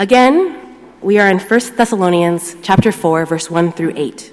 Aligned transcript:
Again, 0.00 0.54
we 1.02 1.18
are 1.18 1.28
in 1.28 1.40
1 1.40 1.60
Thessalonians 1.74 2.54
chapter 2.62 2.92
4 2.92 3.26
verse 3.26 3.50
1 3.50 3.72
through 3.72 3.94
8. 3.96 4.32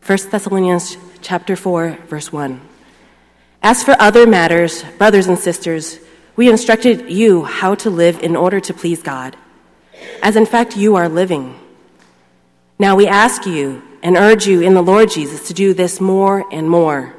First 0.00 0.30
Thessalonians 0.30 0.96
chapter 1.22 1.56
4 1.56 1.98
verse 2.06 2.32
1. 2.32 2.60
As 3.64 3.82
for 3.82 3.96
other 3.98 4.28
matters, 4.28 4.84
brothers 4.96 5.26
and 5.26 5.36
sisters, 5.36 5.98
we 6.36 6.48
instructed 6.48 7.10
you 7.10 7.42
how 7.42 7.74
to 7.74 7.90
live 7.90 8.22
in 8.22 8.36
order 8.36 8.60
to 8.60 8.72
please 8.72 9.02
God, 9.02 9.36
as 10.22 10.36
in 10.36 10.46
fact 10.46 10.76
you 10.76 10.94
are 10.94 11.08
living. 11.08 11.58
Now 12.78 12.94
we 12.94 13.08
ask 13.08 13.44
you 13.44 13.82
and 14.04 14.16
urge 14.16 14.46
you 14.46 14.60
in 14.60 14.74
the 14.74 14.82
Lord 14.82 15.10
Jesus 15.10 15.48
to 15.48 15.54
do 15.54 15.74
this 15.74 16.00
more 16.00 16.44
and 16.52 16.70
more. 16.70 17.16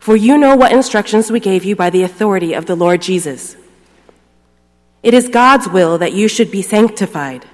For 0.00 0.16
you 0.16 0.36
know 0.36 0.56
what 0.56 0.72
instructions 0.72 1.30
we 1.30 1.38
gave 1.38 1.64
you 1.64 1.76
by 1.76 1.90
the 1.90 2.02
authority 2.02 2.52
of 2.54 2.66
the 2.66 2.74
Lord 2.74 3.00
Jesus. 3.00 3.56
It 5.02 5.14
is 5.14 5.28
God's 5.28 5.68
will 5.68 5.98
that 5.98 6.12
you 6.12 6.26
should 6.26 6.50
be 6.50 6.62
sanctified, 6.62 7.46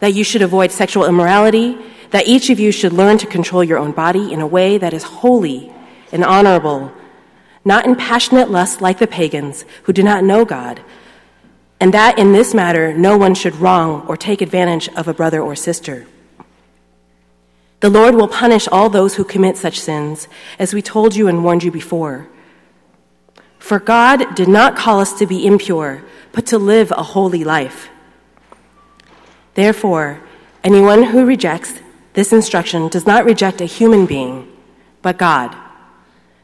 that 0.00 0.14
you 0.14 0.24
should 0.24 0.42
avoid 0.42 0.72
sexual 0.72 1.04
immorality, 1.04 1.78
that 2.10 2.26
each 2.26 2.50
of 2.50 2.58
you 2.58 2.72
should 2.72 2.92
learn 2.92 3.18
to 3.18 3.26
control 3.26 3.62
your 3.62 3.78
own 3.78 3.92
body 3.92 4.32
in 4.32 4.40
a 4.40 4.46
way 4.46 4.78
that 4.78 4.92
is 4.92 5.04
holy 5.04 5.72
and 6.10 6.24
honorable 6.24 6.92
not 7.64 7.86
in 7.86 7.96
passionate 7.96 8.50
lust 8.50 8.80
like 8.80 8.98
the 8.98 9.06
pagans 9.06 9.64
who 9.84 9.92
do 9.92 10.02
not 10.02 10.22
know 10.22 10.44
God, 10.44 10.82
and 11.80 11.94
that 11.94 12.18
in 12.18 12.32
this 12.32 12.54
matter 12.54 12.92
no 12.92 13.16
one 13.16 13.34
should 13.34 13.56
wrong 13.56 14.06
or 14.06 14.16
take 14.16 14.42
advantage 14.42 14.88
of 14.90 15.08
a 15.08 15.14
brother 15.14 15.40
or 15.40 15.56
sister. 15.56 16.06
The 17.84 17.90
Lord 17.90 18.14
will 18.14 18.28
punish 18.28 18.66
all 18.68 18.88
those 18.88 19.14
who 19.14 19.24
commit 19.24 19.58
such 19.58 19.78
sins, 19.78 20.26
as 20.58 20.72
we 20.72 20.80
told 20.80 21.14
you 21.14 21.28
and 21.28 21.44
warned 21.44 21.62
you 21.62 21.70
before. 21.70 22.26
For 23.58 23.78
God 23.78 24.34
did 24.34 24.48
not 24.48 24.74
call 24.74 25.00
us 25.00 25.12
to 25.18 25.26
be 25.26 25.44
impure, 25.44 26.02
but 26.32 26.46
to 26.46 26.56
live 26.56 26.92
a 26.92 27.02
holy 27.02 27.44
life. 27.44 27.90
Therefore, 29.52 30.22
anyone 30.64 31.02
who 31.02 31.26
rejects 31.26 31.74
this 32.14 32.32
instruction 32.32 32.88
does 32.88 33.06
not 33.06 33.26
reject 33.26 33.60
a 33.60 33.66
human 33.66 34.06
being, 34.06 34.50
but 35.02 35.18
God 35.18 35.54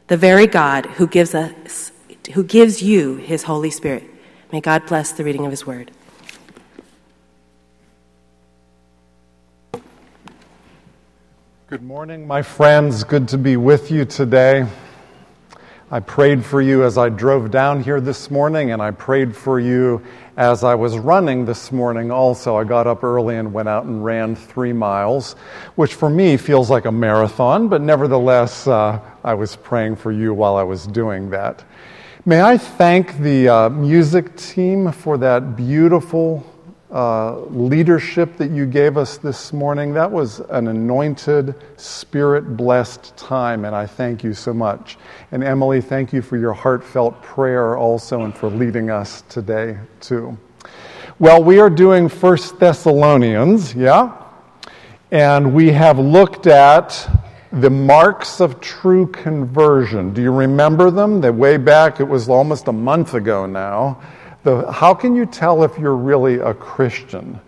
the 0.09 0.17
very 0.17 0.45
God 0.45 0.85
who 0.85 1.07
gives 1.07 1.33
us 1.33 1.91
who 2.35 2.43
gives 2.43 2.83
you 2.83 3.15
his 3.15 3.41
Holy 3.41 3.71
Spirit. 3.71 4.03
May 4.51 4.61
God 4.61 4.85
bless 4.85 5.11
the 5.11 5.23
reading 5.23 5.45
of 5.45 5.51
his 5.51 5.65
word. 5.65 5.89
Good 11.71 11.83
morning, 11.83 12.27
my 12.27 12.41
friends. 12.41 13.05
Good 13.05 13.29
to 13.29 13.37
be 13.37 13.55
with 13.55 13.91
you 13.91 14.03
today. 14.03 14.67
I 15.89 16.01
prayed 16.01 16.43
for 16.43 16.61
you 16.61 16.83
as 16.83 16.97
I 16.97 17.07
drove 17.07 17.49
down 17.49 17.81
here 17.81 18.01
this 18.01 18.29
morning, 18.29 18.71
and 18.71 18.81
I 18.81 18.91
prayed 18.91 19.33
for 19.33 19.57
you 19.57 20.03
as 20.35 20.65
I 20.65 20.75
was 20.75 20.97
running 20.97 21.45
this 21.45 21.71
morning, 21.71 22.11
also, 22.11 22.57
I 22.57 22.65
got 22.65 22.87
up 22.87 23.05
early 23.05 23.37
and 23.37 23.53
went 23.53 23.69
out 23.69 23.85
and 23.85 24.03
ran 24.03 24.35
three 24.35 24.73
miles, 24.73 25.37
which 25.75 25.93
for 25.93 26.09
me 26.09 26.35
feels 26.35 26.69
like 26.69 26.83
a 26.83 26.91
marathon, 26.91 27.69
but 27.69 27.81
nevertheless, 27.81 28.67
uh, 28.67 28.99
I 29.23 29.33
was 29.33 29.55
praying 29.55 29.95
for 29.95 30.11
you 30.11 30.33
while 30.33 30.57
I 30.57 30.63
was 30.63 30.85
doing 30.85 31.29
that. 31.29 31.63
May 32.25 32.41
I 32.41 32.57
thank 32.57 33.17
the 33.19 33.47
uh, 33.47 33.69
music 33.69 34.35
team 34.35 34.91
for 34.91 35.17
that 35.19 35.55
beautiful 35.55 36.45
uh, 36.91 37.39
leadership 37.45 38.35
that 38.37 38.51
you 38.51 38.65
gave 38.65 38.97
us 38.97 39.17
this 39.17 39.53
morning. 39.53 39.93
That 39.93 40.11
was 40.11 40.39
an 40.49 40.67
anointed, 40.67 41.55
spirit 41.77 42.57
blessed 42.57 43.15
time, 43.15 43.63
and 43.63 43.73
I 43.73 43.85
thank 43.85 44.23
you 44.23 44.33
so 44.33 44.53
much. 44.53 44.97
And 45.31 45.43
Emily, 45.43 45.79
thank 45.79 46.11
you 46.11 46.21
for 46.21 46.37
your 46.37 46.51
heartfelt 46.51 47.21
prayer 47.21 47.77
also 47.77 48.23
and 48.23 48.35
for 48.35 48.49
leading 48.49 48.89
us 48.89 49.21
today, 49.29 49.77
too. 50.01 50.37
Well, 51.17 51.41
we 51.41 51.59
are 51.59 51.69
doing 51.69 52.09
First 52.09 52.59
Thessalonians, 52.59 53.73
yeah? 53.73 54.17
And 55.11 55.53
we 55.53 55.71
have 55.71 55.97
looked 55.97 56.47
at 56.47 57.09
the 57.53 57.69
marks 57.69 58.41
of 58.41 58.59
true 58.59 59.07
conversion. 59.07 60.13
Do 60.13 60.21
you 60.21 60.31
remember 60.31 60.91
them? 60.91 61.21
The 61.21 61.31
way 61.31 61.57
back, 61.57 61.99
it 61.99 62.07
was 62.07 62.27
almost 62.27 62.67
a 62.67 62.73
month 62.73 63.13
ago 63.13 63.45
now 63.45 64.01
the, 64.43 64.71
how 64.71 64.93
can 64.93 65.15
you 65.15 65.25
tell 65.25 65.63
if 65.63 65.77
you're 65.77 65.95
really 65.95 66.35
a 66.35 66.53
Christian? 66.53 67.39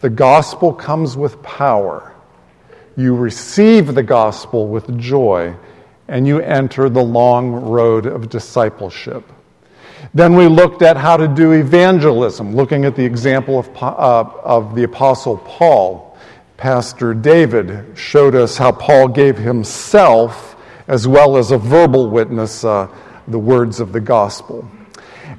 The 0.00 0.10
gospel 0.10 0.72
comes 0.72 1.16
with 1.16 1.42
power. 1.42 2.14
You 2.96 3.14
receive 3.14 3.94
the 3.94 4.02
gospel 4.02 4.66
with 4.66 4.98
joy, 4.98 5.54
and 6.08 6.26
you 6.26 6.40
enter 6.40 6.88
the 6.88 7.02
long 7.02 7.52
road 7.52 8.06
of 8.06 8.28
discipleship. 8.28 9.24
Then 10.14 10.34
we 10.34 10.48
looked 10.48 10.82
at 10.82 10.96
how 10.96 11.16
to 11.16 11.28
do 11.28 11.52
evangelism, 11.52 12.56
looking 12.56 12.84
at 12.84 12.96
the 12.96 13.04
example 13.04 13.58
of, 13.58 13.68
uh, 13.82 14.24
of 14.42 14.74
the 14.74 14.84
Apostle 14.84 15.38
Paul. 15.38 16.16
Pastor 16.56 17.14
David 17.14 17.96
showed 17.96 18.34
us 18.34 18.56
how 18.56 18.72
Paul 18.72 19.08
gave 19.08 19.38
himself, 19.38 20.56
as 20.88 21.06
well 21.06 21.36
as 21.36 21.52
a 21.52 21.58
verbal 21.58 22.10
witness, 22.10 22.64
uh, 22.64 22.88
the 23.28 23.38
words 23.38 23.78
of 23.78 23.92
the 23.92 24.00
gospel. 24.00 24.68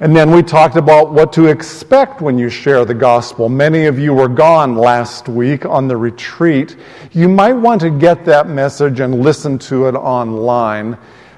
And 0.00 0.16
then 0.16 0.30
we 0.30 0.42
talked 0.42 0.76
about 0.76 1.12
what 1.12 1.32
to 1.34 1.46
expect 1.46 2.22
when 2.22 2.38
you 2.38 2.48
share 2.48 2.84
the 2.84 2.94
gospel. 2.94 3.48
Many 3.48 3.84
of 3.84 3.98
you 3.98 4.14
were 4.14 4.28
gone 4.28 4.74
last 4.74 5.28
week 5.28 5.66
on 5.66 5.86
the 5.86 5.96
retreat. 5.96 6.76
You 7.12 7.28
might 7.28 7.52
want 7.52 7.82
to 7.82 7.90
get 7.90 8.24
that 8.24 8.48
message 8.48 9.00
and 9.00 9.22
listen 9.22 9.58
to 9.60 9.88
it 9.88 9.94
online 9.94 10.96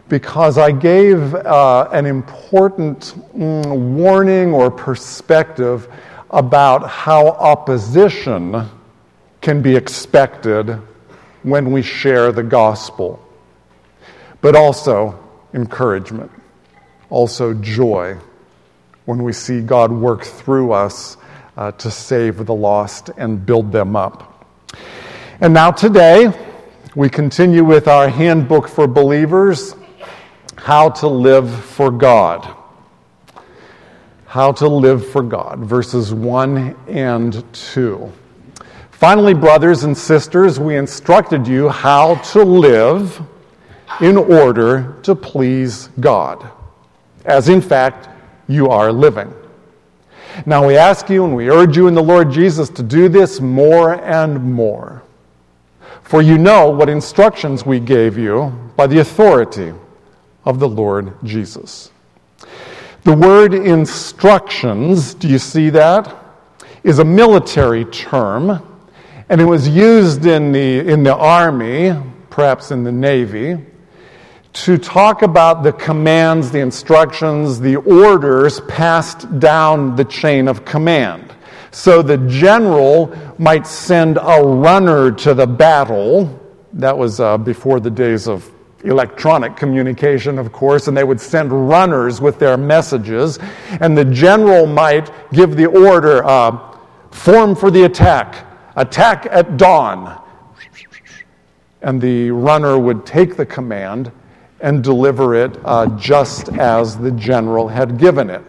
because 0.08 0.56
I 0.56 0.70
gave 0.70 1.34
uh, 1.34 1.88
an 1.92 2.06
important 2.06 3.14
mm, 3.36 3.94
warning 3.96 4.52
or 4.52 4.70
perspective 4.70 5.88
about 6.30 6.88
how 6.88 7.28
opposition 7.28 8.68
can 9.40 9.62
be 9.62 9.74
expected 9.74 10.78
when 11.42 11.72
we 11.72 11.82
share 11.82 12.30
the 12.30 12.42
gospel, 12.42 13.20
but 14.40 14.54
also 14.54 15.18
encouragement, 15.54 16.30
also 17.10 17.52
joy 17.54 18.16
when 19.04 19.22
we 19.22 19.32
see 19.32 19.60
God 19.60 19.92
work 19.92 20.24
through 20.24 20.72
us 20.72 21.16
uh, 21.56 21.72
to 21.72 21.90
save 21.90 22.46
the 22.46 22.54
lost 22.54 23.10
and 23.16 23.44
build 23.44 23.70
them 23.72 23.96
up. 23.96 24.46
And 25.40 25.52
now, 25.52 25.70
today, 25.70 26.32
we 26.94 27.08
continue 27.08 27.64
with 27.64 27.88
our 27.88 28.08
handbook 28.08 28.68
for 28.68 28.86
believers 28.86 29.74
How 30.56 30.90
to 30.90 31.08
Live 31.08 31.64
for 31.64 31.90
God. 31.90 32.56
How 34.26 34.52
to 34.52 34.68
Live 34.68 35.06
for 35.06 35.22
God, 35.22 35.60
verses 35.60 36.14
1 36.14 36.76
and 36.88 37.44
2. 37.52 38.12
Finally, 38.90 39.34
brothers 39.34 39.84
and 39.84 39.96
sisters, 39.96 40.58
we 40.58 40.76
instructed 40.76 41.46
you 41.46 41.68
how 41.68 42.14
to 42.32 42.42
live 42.42 43.20
in 44.00 44.16
order 44.16 44.96
to 45.02 45.14
please 45.14 45.88
God, 46.00 46.48
as 47.24 47.48
in 47.48 47.60
fact 47.60 48.08
you 48.48 48.68
are 48.68 48.92
living. 48.92 49.32
Now 50.46 50.66
we 50.66 50.76
ask 50.76 51.08
you 51.08 51.24
and 51.24 51.34
we 51.34 51.48
urge 51.48 51.76
you 51.76 51.86
in 51.86 51.94
the 51.94 52.02
Lord 52.02 52.30
Jesus 52.30 52.68
to 52.70 52.82
do 52.82 53.08
this 53.08 53.40
more 53.40 53.94
and 53.94 54.52
more. 54.52 55.02
For 56.02 56.20
you 56.20 56.38
know 56.38 56.68
what 56.70 56.88
instructions 56.88 57.64
we 57.64 57.80
gave 57.80 58.18
you 58.18 58.52
by 58.76 58.86
the 58.86 58.98
authority 58.98 59.72
of 60.44 60.58
the 60.58 60.68
Lord 60.68 61.14
Jesus. 61.24 61.90
The 63.04 63.14
word 63.14 63.54
instructions, 63.54 65.14
do 65.14 65.28
you 65.28 65.38
see 65.38 65.70
that? 65.70 66.14
Is 66.82 66.98
a 66.98 67.04
military 67.04 67.84
term, 67.86 68.62
and 69.28 69.40
it 69.40 69.44
was 69.44 69.68
used 69.68 70.26
in 70.26 70.52
the, 70.52 70.80
in 70.80 71.02
the 71.02 71.14
army, 71.14 71.94
perhaps 72.28 72.70
in 72.70 72.84
the 72.84 72.92
navy, 72.92 73.58
to 74.54 74.78
talk 74.78 75.22
about 75.22 75.64
the 75.64 75.72
commands, 75.72 76.52
the 76.52 76.60
instructions, 76.60 77.58
the 77.58 77.76
orders 77.76 78.60
passed 78.62 79.40
down 79.40 79.96
the 79.96 80.04
chain 80.04 80.46
of 80.46 80.64
command. 80.64 81.34
So 81.72 82.02
the 82.02 82.18
general 82.28 83.12
might 83.36 83.66
send 83.66 84.16
a 84.16 84.40
runner 84.40 85.10
to 85.10 85.34
the 85.34 85.46
battle. 85.46 86.40
That 86.72 86.96
was 86.96 87.18
uh, 87.18 87.36
before 87.36 87.80
the 87.80 87.90
days 87.90 88.28
of 88.28 88.48
electronic 88.84 89.56
communication, 89.56 90.38
of 90.38 90.52
course, 90.52 90.86
and 90.86 90.96
they 90.96 91.02
would 91.02 91.20
send 91.20 91.68
runners 91.68 92.20
with 92.20 92.38
their 92.38 92.56
messages. 92.56 93.40
And 93.80 93.98
the 93.98 94.04
general 94.04 94.66
might 94.66 95.10
give 95.32 95.56
the 95.56 95.66
order 95.66 96.24
uh, 96.24 96.78
form 97.10 97.56
for 97.56 97.72
the 97.72 97.84
attack, 97.84 98.46
attack 98.76 99.26
at 99.32 99.56
dawn. 99.56 100.22
And 101.82 102.00
the 102.00 102.30
runner 102.30 102.78
would 102.78 103.04
take 103.04 103.36
the 103.36 103.46
command 103.46 104.12
and 104.60 104.82
deliver 104.82 105.34
it 105.34 105.58
uh, 105.64 105.86
just 105.98 106.48
as 106.50 106.96
the 106.96 107.10
general 107.12 107.68
had 107.68 107.98
given 107.98 108.30
it. 108.30 108.42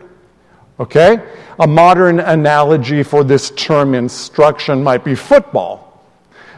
Okay? 0.79 1.23
A 1.59 1.67
modern 1.67 2.19
analogy 2.19 3.03
for 3.03 3.23
this 3.23 3.51
term 3.51 3.95
instruction 3.95 4.83
might 4.83 5.03
be 5.03 5.15
football. 5.15 5.85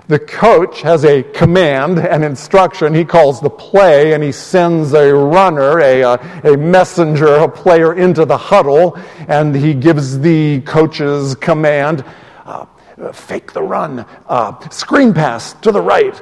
The 0.08 0.20
coach 0.20 0.82
has 0.84 1.04
a 1.04 1.22
command 1.22 2.00
and 2.00 2.24
instruction 2.24 2.94
he 2.94 3.04
calls 3.04 3.42
the 3.42 3.50
play, 3.50 4.14
and 4.14 4.24
he 4.24 4.32
sends 4.32 4.94
a 4.94 5.14
runner, 5.14 5.82
a, 5.82 6.02
uh, 6.02 6.18
a 6.46 6.56
messenger, 6.56 7.28
a 7.28 7.50
player 7.50 7.94
into 7.94 8.24
the 8.24 8.38
huddle, 8.38 8.98
and 9.28 9.54
he 9.54 9.74
gives 9.74 10.18
the 10.20 10.62
coach's 10.62 11.36
command 11.36 12.06
uh, 12.46 12.66
fake 13.12 13.52
the 13.52 13.62
run, 13.62 14.06
uh, 14.28 14.70
screen 14.70 15.14
pass 15.14 15.54
to 15.56 15.74
the 15.74 15.82
right. 15.82 16.22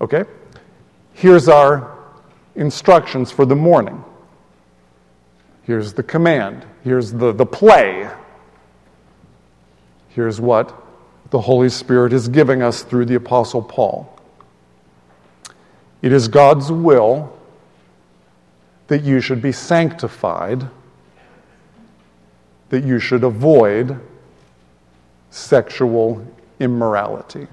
Okay? 0.00 0.24
Here's 1.18 1.48
our 1.48 1.98
instructions 2.54 3.32
for 3.32 3.44
the 3.44 3.56
morning. 3.56 4.04
Here's 5.64 5.92
the 5.92 6.04
command. 6.04 6.64
Here's 6.84 7.10
the, 7.10 7.32
the 7.32 7.44
play. 7.44 8.08
Here's 10.10 10.40
what 10.40 10.72
the 11.30 11.40
Holy 11.40 11.70
Spirit 11.70 12.12
is 12.12 12.28
giving 12.28 12.62
us 12.62 12.84
through 12.84 13.06
the 13.06 13.16
Apostle 13.16 13.62
Paul. 13.62 14.16
It 16.02 16.12
is 16.12 16.28
God's 16.28 16.70
will 16.70 17.36
that 18.86 19.02
you 19.02 19.20
should 19.20 19.42
be 19.42 19.50
sanctified, 19.50 20.68
that 22.68 22.84
you 22.84 23.00
should 23.00 23.24
avoid 23.24 23.98
sexual 25.30 26.24
immorality. 26.60 27.48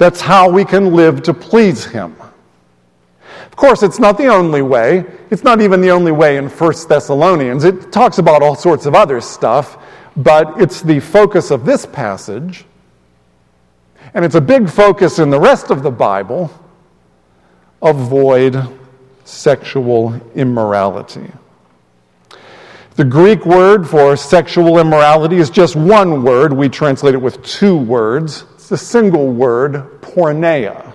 That's 0.00 0.20
how 0.20 0.48
we 0.48 0.64
can 0.64 0.94
live 0.96 1.22
to 1.24 1.34
please 1.34 1.84
Him. 1.84 2.16
Of 3.46 3.54
course, 3.54 3.82
it's 3.82 3.98
not 3.98 4.16
the 4.16 4.28
only 4.28 4.62
way. 4.62 5.04
It's 5.30 5.44
not 5.44 5.60
even 5.60 5.80
the 5.80 5.90
only 5.90 6.12
way 6.12 6.38
in 6.38 6.48
1 6.48 6.74
Thessalonians. 6.88 7.64
It 7.64 7.92
talks 7.92 8.18
about 8.18 8.42
all 8.42 8.56
sorts 8.56 8.86
of 8.86 8.94
other 8.94 9.20
stuff 9.20 9.76
but 10.16 10.60
it's 10.60 10.82
the 10.82 11.00
focus 11.00 11.50
of 11.50 11.64
this 11.64 11.86
passage, 11.86 12.64
and 14.14 14.24
it's 14.24 14.34
a 14.34 14.40
big 14.40 14.68
focus 14.68 15.18
in 15.18 15.30
the 15.30 15.40
rest 15.40 15.70
of 15.70 15.82
the 15.82 15.90
Bible 15.90 16.50
avoid 17.82 18.68
sexual 19.24 20.14
immorality. 20.34 21.30
The 22.96 23.04
Greek 23.04 23.46
word 23.46 23.88
for 23.88 24.16
sexual 24.16 24.78
immorality 24.78 25.36
is 25.36 25.48
just 25.48 25.76
one 25.76 26.22
word. 26.22 26.52
We 26.52 26.68
translate 26.68 27.14
it 27.14 27.22
with 27.22 27.42
two 27.42 27.76
words. 27.76 28.44
A 28.72 28.76
single 28.76 29.32
word, 29.32 30.00
porneia. 30.00 30.94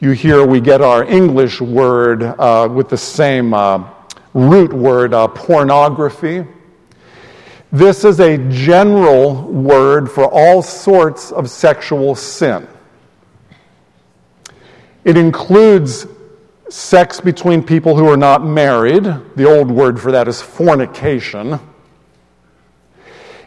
You 0.00 0.10
hear 0.10 0.44
we 0.44 0.60
get 0.60 0.82
our 0.82 1.02
English 1.02 1.62
word 1.62 2.22
uh, 2.22 2.68
with 2.70 2.90
the 2.90 2.96
same 2.98 3.54
uh, 3.54 3.88
root 4.34 4.70
word, 4.70 5.14
uh, 5.14 5.28
pornography. 5.28 6.44
This 7.70 8.04
is 8.04 8.20
a 8.20 8.36
general 8.50 9.44
word 9.44 10.10
for 10.10 10.30
all 10.30 10.60
sorts 10.60 11.32
of 11.32 11.48
sexual 11.48 12.14
sin. 12.14 12.68
It 15.04 15.16
includes 15.16 16.06
sex 16.68 17.18
between 17.18 17.62
people 17.62 17.96
who 17.96 18.06
are 18.10 18.18
not 18.18 18.44
married. 18.44 19.04
The 19.36 19.46
old 19.48 19.70
word 19.70 19.98
for 19.98 20.12
that 20.12 20.28
is 20.28 20.42
fornication. 20.42 21.58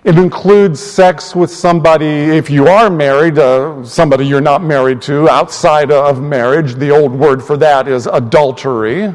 It 0.05 0.19
includes 0.19 0.79
sex 0.79 1.35
with 1.35 1.49
somebody, 1.49 2.05
if 2.05 2.47
you 2.51 2.67
are 2.67 2.91
married, 2.91 3.39
uh, 3.39 3.83
somebody 3.83 4.27
you're 4.27 4.39
not 4.39 4.63
married 4.63 5.01
to 5.01 5.27
outside 5.27 5.91
of 5.91 6.21
marriage. 6.21 6.75
The 6.75 6.91
old 6.91 7.11
word 7.11 7.43
for 7.43 7.57
that 7.57 7.87
is 7.87 8.05
adultery. 8.05 9.11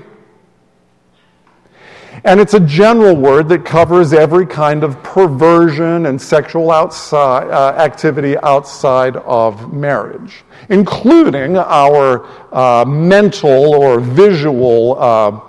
And 2.24 2.40
it's 2.40 2.54
a 2.54 2.60
general 2.60 3.14
word 3.14 3.48
that 3.50 3.64
covers 3.64 4.12
every 4.12 4.46
kind 4.46 4.82
of 4.82 5.00
perversion 5.04 6.06
and 6.06 6.20
sexual 6.20 6.72
outside, 6.72 7.48
uh, 7.48 7.80
activity 7.80 8.36
outside 8.38 9.14
of 9.18 9.72
marriage, 9.72 10.42
including 10.70 11.56
our 11.56 12.26
uh, 12.52 12.84
mental 12.84 13.76
or 13.76 14.00
visual 14.00 15.00
uh, 15.00 15.40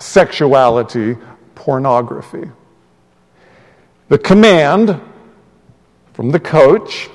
sexuality, 0.00 1.16
pornography. 1.54 2.50
The 4.10 4.18
command 4.18 5.00
from 6.12 6.30
the 6.30 6.40
coach, 6.40 7.08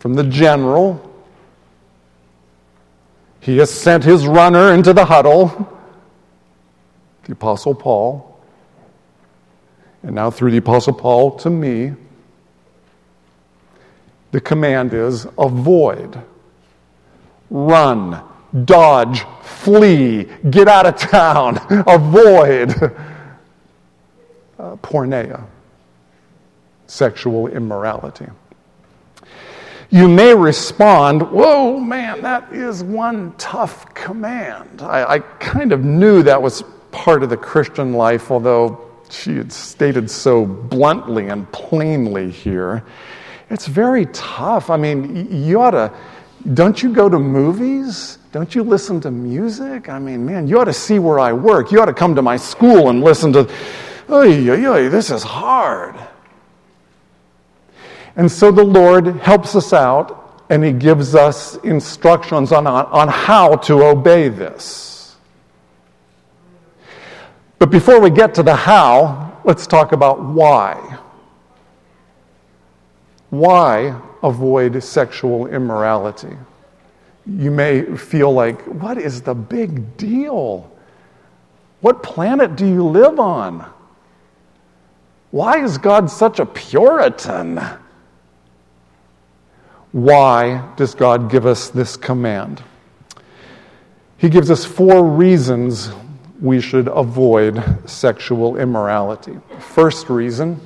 from 0.00 0.14
the 0.14 0.24
general, 0.24 1.14
he 3.38 3.58
has 3.58 3.70
sent 3.70 4.02
his 4.02 4.26
runner 4.26 4.72
into 4.72 4.92
the 4.92 5.04
huddle 5.04 5.70
the 7.24 7.32
Apostle 7.32 7.74
Paul, 7.74 8.38
and 10.02 10.14
now 10.14 10.30
through 10.30 10.50
the 10.50 10.58
Apostle 10.58 10.92
Paul 10.92 11.36
to 11.38 11.50
me, 11.50 11.94
the 14.32 14.40
command 14.40 14.92
is 14.92 15.26
avoid, 15.38 16.20
run, 17.50 18.22
dodge, 18.64 19.24
flee, 19.42 20.28
get 20.50 20.68
out 20.68 20.86
of 20.86 20.96
town, 20.96 21.58
avoid 21.86 22.72
uh, 24.58 24.76
porneia, 24.76 25.46
sexual 26.86 27.48
immorality. 27.48 28.26
You 29.90 30.08
may 30.08 30.34
respond, 30.34 31.22
Whoa, 31.22 31.78
man, 31.78 32.22
that 32.22 32.52
is 32.52 32.82
one 32.82 33.32
tough 33.38 33.94
command. 33.94 34.82
I, 34.82 35.04
I 35.04 35.18
kind 35.20 35.72
of 35.72 35.84
knew 35.84 36.22
that 36.22 36.40
was 36.40 36.64
part 36.90 37.22
of 37.22 37.30
the 37.30 37.36
Christian 37.36 37.92
life, 37.92 38.30
although 38.30 38.90
she 39.10 39.36
had 39.36 39.52
stated 39.52 40.10
so 40.10 40.46
bluntly 40.46 41.28
and 41.28 41.50
plainly 41.52 42.30
here. 42.30 42.82
It's 43.50 43.66
very 43.66 44.06
tough. 44.06 44.70
I 44.70 44.76
mean, 44.76 45.44
you 45.44 45.60
ought 45.60 45.72
to, 45.72 45.92
don't 46.54 46.82
you 46.82 46.92
go 46.92 47.08
to 47.08 47.18
movies? 47.18 48.18
Don't 48.32 48.54
you 48.54 48.62
listen 48.64 49.00
to 49.02 49.10
music? 49.10 49.88
I 49.88 49.98
mean, 49.98 50.26
man, 50.26 50.48
you 50.48 50.58
ought 50.58 50.64
to 50.64 50.72
see 50.72 50.98
where 50.98 51.20
I 51.20 51.32
work. 51.32 51.70
You 51.70 51.80
ought 51.80 51.86
to 51.86 51.94
come 51.94 52.14
to 52.16 52.22
my 52.22 52.36
school 52.36 52.88
and 52.88 53.02
listen 53.02 53.32
to, 53.34 53.48
oy, 54.10 54.50
oy, 54.50 54.66
oy, 54.66 54.88
this 54.88 55.10
is 55.10 55.22
hard. 55.22 55.94
And 58.16 58.30
so 58.30 58.50
the 58.50 58.64
Lord 58.64 59.06
helps 59.16 59.56
us 59.56 59.72
out 59.72 60.44
and 60.50 60.62
He 60.62 60.72
gives 60.72 61.14
us 61.14 61.56
instructions 61.56 62.52
on, 62.52 62.66
on 62.66 63.08
how 63.08 63.56
to 63.56 63.82
obey 63.82 64.28
this. 64.28 65.16
But 67.58 67.70
before 67.70 68.00
we 68.00 68.10
get 68.10 68.34
to 68.34 68.42
the 68.42 68.54
how, 68.54 69.40
let's 69.44 69.66
talk 69.66 69.92
about 69.92 70.22
why. 70.22 70.98
Why 73.30 74.00
avoid 74.22 74.82
sexual 74.82 75.46
immorality? 75.46 76.36
You 77.26 77.50
may 77.50 77.96
feel 77.96 78.32
like, 78.32 78.60
what 78.62 78.98
is 78.98 79.22
the 79.22 79.34
big 79.34 79.96
deal? 79.96 80.70
What 81.80 82.02
planet 82.02 82.54
do 82.54 82.66
you 82.66 82.84
live 82.84 83.18
on? 83.18 83.70
Why 85.30 85.64
is 85.64 85.78
God 85.78 86.10
such 86.10 86.38
a 86.38 86.46
Puritan? 86.46 87.60
Why 89.94 90.72
does 90.74 90.92
God 90.92 91.30
give 91.30 91.46
us 91.46 91.68
this 91.68 91.96
command? 91.96 92.60
He 94.16 94.28
gives 94.28 94.50
us 94.50 94.64
four 94.64 95.08
reasons 95.08 95.92
we 96.40 96.60
should 96.60 96.88
avoid 96.88 97.62
sexual 97.88 98.56
immorality. 98.56 99.38
First 99.60 100.10
reason 100.10 100.60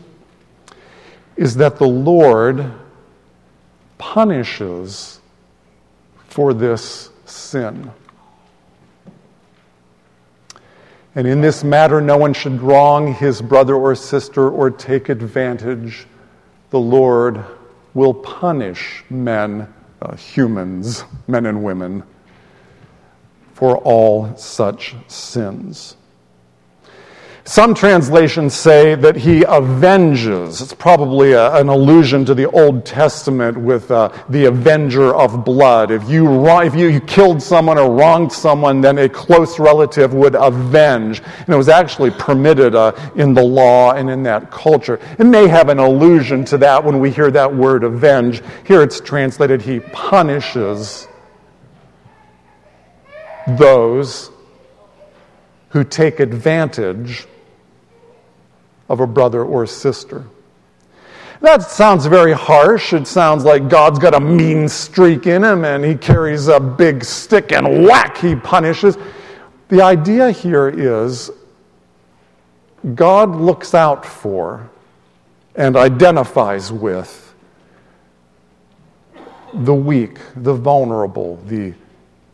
is 1.36 1.56
that 1.56 1.76
the 1.76 1.86
Lord 1.86 2.72
punishes 3.98 5.20
for 6.28 6.54
this 6.54 7.10
sin. 7.26 7.90
And 11.14 11.26
in 11.26 11.42
this 11.42 11.62
matter, 11.62 12.00
no 12.00 12.16
one 12.16 12.32
should 12.32 12.62
wrong 12.62 13.12
his 13.12 13.42
brother 13.42 13.74
or 13.74 13.94
sister 13.94 14.48
or 14.48 14.70
take 14.70 15.10
advantage. 15.10 16.06
The 16.70 16.80
Lord 16.80 17.44
will 17.94 18.14
punish 18.14 19.04
men, 19.10 19.72
uh, 20.00 20.16
humans, 20.16 21.04
men 21.26 21.46
and 21.46 21.62
women 21.62 22.02
for 23.54 23.76
all 23.78 24.34
such 24.36 24.94
sins. 25.08 25.97
Some 27.48 27.72
translations 27.72 28.52
say 28.52 28.94
that 28.94 29.16
he 29.16 29.42
avenges. 29.46 30.60
It's 30.60 30.74
probably 30.74 31.32
a, 31.32 31.54
an 31.54 31.70
allusion 31.70 32.26
to 32.26 32.34
the 32.34 32.44
Old 32.50 32.84
Testament 32.84 33.56
with 33.56 33.90
uh, 33.90 34.10
the 34.28 34.44
avenger 34.44 35.14
of 35.14 35.46
blood. 35.46 35.90
If 35.90 36.10
you, 36.10 36.46
if 36.46 36.74
you, 36.74 36.88
you 36.88 37.00
killed 37.00 37.42
someone 37.42 37.78
or 37.78 37.90
wronged 37.90 38.32
someone, 38.32 38.82
then 38.82 38.98
a 38.98 39.08
close 39.08 39.58
relative 39.58 40.12
would 40.12 40.34
avenge. 40.34 41.22
And 41.22 41.48
it 41.48 41.56
was 41.56 41.70
actually 41.70 42.10
permitted 42.10 42.74
uh, 42.74 42.92
in 43.16 43.32
the 43.32 43.42
law 43.42 43.92
and 43.92 44.10
in 44.10 44.22
that 44.24 44.50
culture. 44.50 45.00
It 45.18 45.24
may 45.24 45.48
have 45.48 45.70
an 45.70 45.78
allusion 45.78 46.44
to 46.44 46.58
that 46.58 46.84
when 46.84 47.00
we 47.00 47.10
hear 47.10 47.30
that 47.30 47.56
word 47.56 47.82
avenge. 47.82 48.42
Here 48.66 48.82
it's 48.82 49.00
translated, 49.00 49.62
he 49.62 49.80
punishes 49.80 51.08
those 53.56 54.30
who 55.70 55.82
take 55.82 56.20
advantage 56.20 57.26
of 58.88 59.00
a 59.00 59.06
brother 59.06 59.44
or 59.44 59.66
sister. 59.66 60.24
That 61.40 61.62
sounds 61.62 62.06
very 62.06 62.32
harsh. 62.32 62.92
It 62.92 63.06
sounds 63.06 63.44
like 63.44 63.68
God's 63.68 63.98
got 63.98 64.14
a 64.14 64.20
mean 64.20 64.68
streak 64.68 65.26
in 65.26 65.44
him 65.44 65.64
and 65.64 65.84
he 65.84 65.94
carries 65.94 66.48
a 66.48 66.58
big 66.58 67.04
stick 67.04 67.52
and 67.52 67.84
whack, 67.84 68.18
he 68.18 68.34
punishes. 68.34 68.98
The 69.68 69.82
idea 69.82 70.30
here 70.30 70.68
is 70.68 71.30
God 72.94 73.36
looks 73.36 73.74
out 73.74 74.04
for 74.04 74.68
and 75.54 75.76
identifies 75.76 76.72
with 76.72 77.34
the 79.52 79.74
weak, 79.74 80.18
the 80.36 80.54
vulnerable, 80.54 81.36
the 81.46 81.74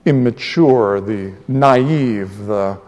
immature, 0.04 1.00
the 1.00 1.32
naive, 1.48 2.46
the, 2.46 2.78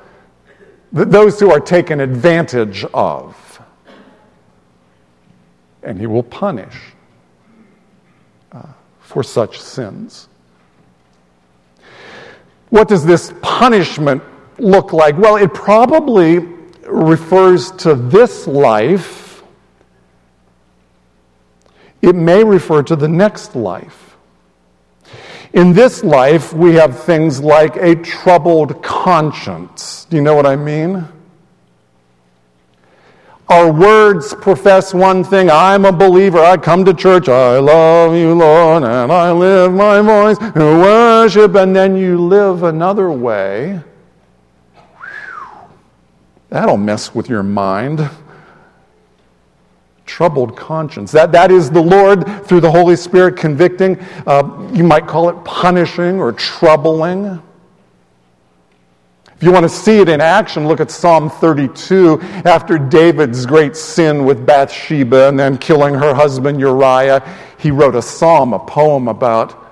those 0.92 1.40
who 1.40 1.50
are 1.50 1.60
taken 1.60 2.00
advantage 2.00 2.84
of. 2.92 3.45
And 5.86 6.00
he 6.00 6.06
will 6.06 6.24
punish 6.24 6.74
uh, 8.50 8.62
for 8.98 9.22
such 9.22 9.60
sins. 9.60 10.28
What 12.70 12.88
does 12.88 13.06
this 13.06 13.32
punishment 13.40 14.20
look 14.58 14.92
like? 14.92 15.16
Well, 15.16 15.36
it 15.36 15.54
probably 15.54 16.40
refers 16.88 17.70
to 17.72 17.94
this 17.94 18.48
life. 18.48 19.44
It 22.02 22.16
may 22.16 22.42
refer 22.42 22.82
to 22.82 22.96
the 22.96 23.08
next 23.08 23.54
life. 23.54 24.16
In 25.52 25.72
this 25.72 26.02
life, 26.02 26.52
we 26.52 26.74
have 26.74 26.98
things 27.04 27.40
like 27.40 27.76
a 27.76 27.94
troubled 27.94 28.82
conscience. 28.82 30.04
Do 30.10 30.16
you 30.16 30.22
know 30.22 30.34
what 30.34 30.46
I 30.46 30.56
mean? 30.56 31.06
Our 33.48 33.72
words 33.72 34.34
profess 34.34 34.92
one 34.92 35.22
thing 35.22 35.50
I'm 35.50 35.84
a 35.84 35.92
believer, 35.92 36.40
I 36.40 36.56
come 36.56 36.84
to 36.84 36.92
church, 36.92 37.28
I 37.28 37.58
love 37.58 38.16
you, 38.16 38.34
Lord, 38.34 38.82
and 38.82 39.12
I 39.12 39.30
live 39.30 39.72
my 39.72 40.00
voice 40.00 40.36
to 40.38 40.52
worship, 40.54 41.54
and 41.54 41.74
then 41.74 41.96
you 41.96 42.18
live 42.18 42.64
another 42.64 43.10
way. 43.10 43.80
That'll 46.48 46.76
mess 46.76 47.14
with 47.14 47.28
your 47.28 47.44
mind. 47.44 48.08
Troubled 50.06 50.56
conscience. 50.56 51.12
That, 51.12 51.30
that 51.30 51.52
is 51.52 51.70
the 51.70 51.82
Lord 51.82 52.46
through 52.46 52.60
the 52.60 52.70
Holy 52.70 52.96
Spirit 52.96 53.36
convicting. 53.36 54.00
Uh, 54.26 54.70
you 54.72 54.82
might 54.82 55.06
call 55.06 55.28
it 55.28 55.44
punishing 55.44 56.18
or 56.18 56.32
troubling. 56.32 57.40
If 59.36 59.42
you 59.42 59.52
want 59.52 59.64
to 59.64 59.68
see 59.68 59.98
it 59.98 60.08
in 60.08 60.22
action, 60.22 60.66
look 60.66 60.80
at 60.80 60.90
Psalm 60.90 61.28
32. 61.28 62.18
After 62.46 62.78
David's 62.78 63.44
great 63.44 63.76
sin 63.76 64.24
with 64.24 64.46
Bathsheba 64.46 65.28
and 65.28 65.38
then 65.38 65.58
killing 65.58 65.94
her 65.94 66.14
husband 66.14 66.58
Uriah, 66.58 67.22
he 67.58 67.70
wrote 67.70 67.94
a 67.94 68.00
psalm, 68.00 68.54
a 68.54 68.58
poem 68.58 69.08
about 69.08 69.66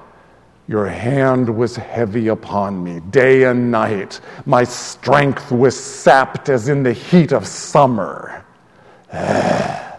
your 0.69 0.87
hand 0.87 1.49
was 1.49 1.77
heavy 1.77 2.29
upon 2.29 2.85
me 2.85 3.01
day 3.11 3.45
and 3.45 3.71
night. 3.71 4.21
My 4.45 4.65
strength 4.65 5.51
was 5.51 5.79
sapped 5.79 6.51
as 6.51 6.69
in 6.69 6.83
the 6.83 6.93
heat 6.93 7.33
of 7.33 7.47
summer. 7.47 8.45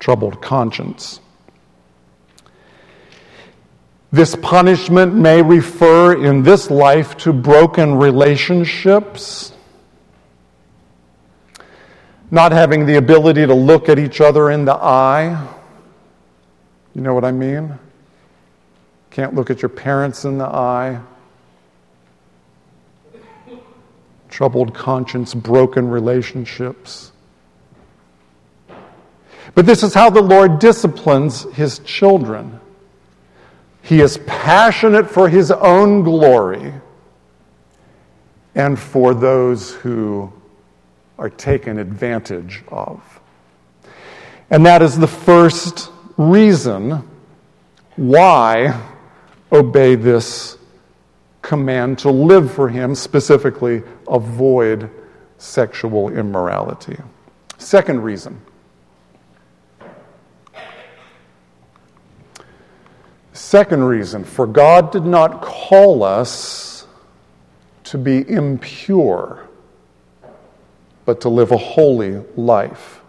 Troubled 0.00 0.42
conscience. 0.42 1.20
This 4.12 4.34
punishment 4.34 5.14
may 5.14 5.40
refer 5.40 6.24
in 6.24 6.42
this 6.42 6.68
life 6.68 7.16
to 7.18 7.32
broken 7.32 7.94
relationships, 7.94 9.52
not 12.30 12.50
having 12.50 12.86
the 12.86 12.96
ability 12.96 13.46
to 13.46 13.54
look 13.54 13.88
at 13.88 14.00
each 14.00 14.20
other 14.20 14.50
in 14.50 14.64
the 14.64 14.74
eye. 14.74 15.48
You 16.94 17.02
know 17.02 17.14
what 17.14 17.24
I 17.24 17.30
mean? 17.30 17.78
Can't 19.10 19.34
look 19.34 19.48
at 19.48 19.62
your 19.62 19.68
parents 19.68 20.24
in 20.24 20.38
the 20.38 20.46
eye. 20.46 21.00
Troubled 24.28 24.74
conscience, 24.74 25.34
broken 25.34 25.88
relationships. 25.88 27.12
But 29.54 29.66
this 29.66 29.84
is 29.84 29.94
how 29.94 30.10
the 30.10 30.22
Lord 30.22 30.58
disciplines 30.58 31.42
his 31.52 31.78
children. 31.80 32.60
He 33.82 34.00
is 34.00 34.18
passionate 34.26 35.10
for 35.10 35.28
his 35.28 35.50
own 35.50 36.02
glory 36.02 36.72
and 38.54 38.78
for 38.78 39.14
those 39.14 39.74
who 39.74 40.32
are 41.18 41.30
taken 41.30 41.78
advantage 41.78 42.62
of. 42.68 43.20
And 44.50 44.66
that 44.66 44.82
is 44.82 44.98
the 44.98 45.06
first 45.06 45.90
reason 46.16 47.08
why 47.96 48.80
obey 49.52 49.94
this 49.94 50.58
command 51.42 51.98
to 51.98 52.10
live 52.10 52.52
for 52.52 52.68
him, 52.68 52.94
specifically, 52.94 53.82
avoid 54.08 54.90
sexual 55.38 56.10
immorality. 56.10 56.96
Second 57.58 58.02
reason 58.02 58.40
Second 63.40 63.82
reason, 63.84 64.22
for 64.22 64.46
God 64.46 64.92
did 64.92 65.06
not 65.06 65.40
call 65.40 66.04
us 66.04 66.86
to 67.84 67.98
be 67.98 68.28
impure, 68.30 69.48
but 71.04 71.22
to 71.22 71.30
live 71.30 71.50
a 71.50 71.56
holy 71.56 72.22
life. 72.36 73.00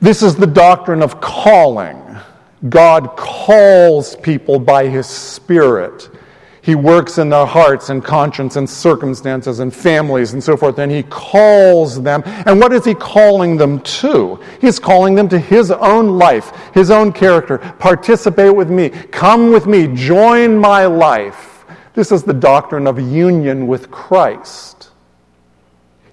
This 0.00 0.22
is 0.22 0.34
the 0.34 0.46
doctrine 0.46 1.02
of 1.02 1.20
calling. 1.20 2.02
God 2.68 3.14
calls 3.14 4.16
people 4.16 4.58
by 4.58 4.88
His 4.88 5.06
Spirit 5.06 6.08
he 6.62 6.76
works 6.76 7.18
in 7.18 7.28
their 7.28 7.44
hearts 7.44 7.90
and 7.90 8.04
conscience 8.04 8.54
and 8.54 8.70
circumstances 8.70 9.58
and 9.58 9.74
families 9.74 10.32
and 10.32 10.42
so 10.42 10.56
forth, 10.56 10.78
and 10.78 10.92
He 10.92 11.02
calls 11.02 12.00
them. 12.00 12.22
And 12.24 12.60
what 12.60 12.72
is 12.72 12.84
He 12.84 12.94
calling 12.94 13.56
them 13.56 13.80
to? 13.80 14.38
He's 14.60 14.78
calling 14.78 15.16
them 15.16 15.28
to 15.30 15.40
His 15.40 15.72
own 15.72 16.18
life, 16.18 16.52
His 16.72 16.92
own 16.92 17.12
character. 17.12 17.58
Participate 17.58 18.54
with 18.54 18.70
me. 18.70 18.90
Come 18.90 19.50
with 19.50 19.66
me. 19.66 19.88
Join 19.88 20.56
my 20.56 20.86
life. 20.86 21.64
This 21.94 22.12
is 22.12 22.22
the 22.22 22.32
doctrine 22.32 22.86
of 22.86 23.00
union 23.00 23.66
with 23.66 23.90
Christ. 23.90 24.91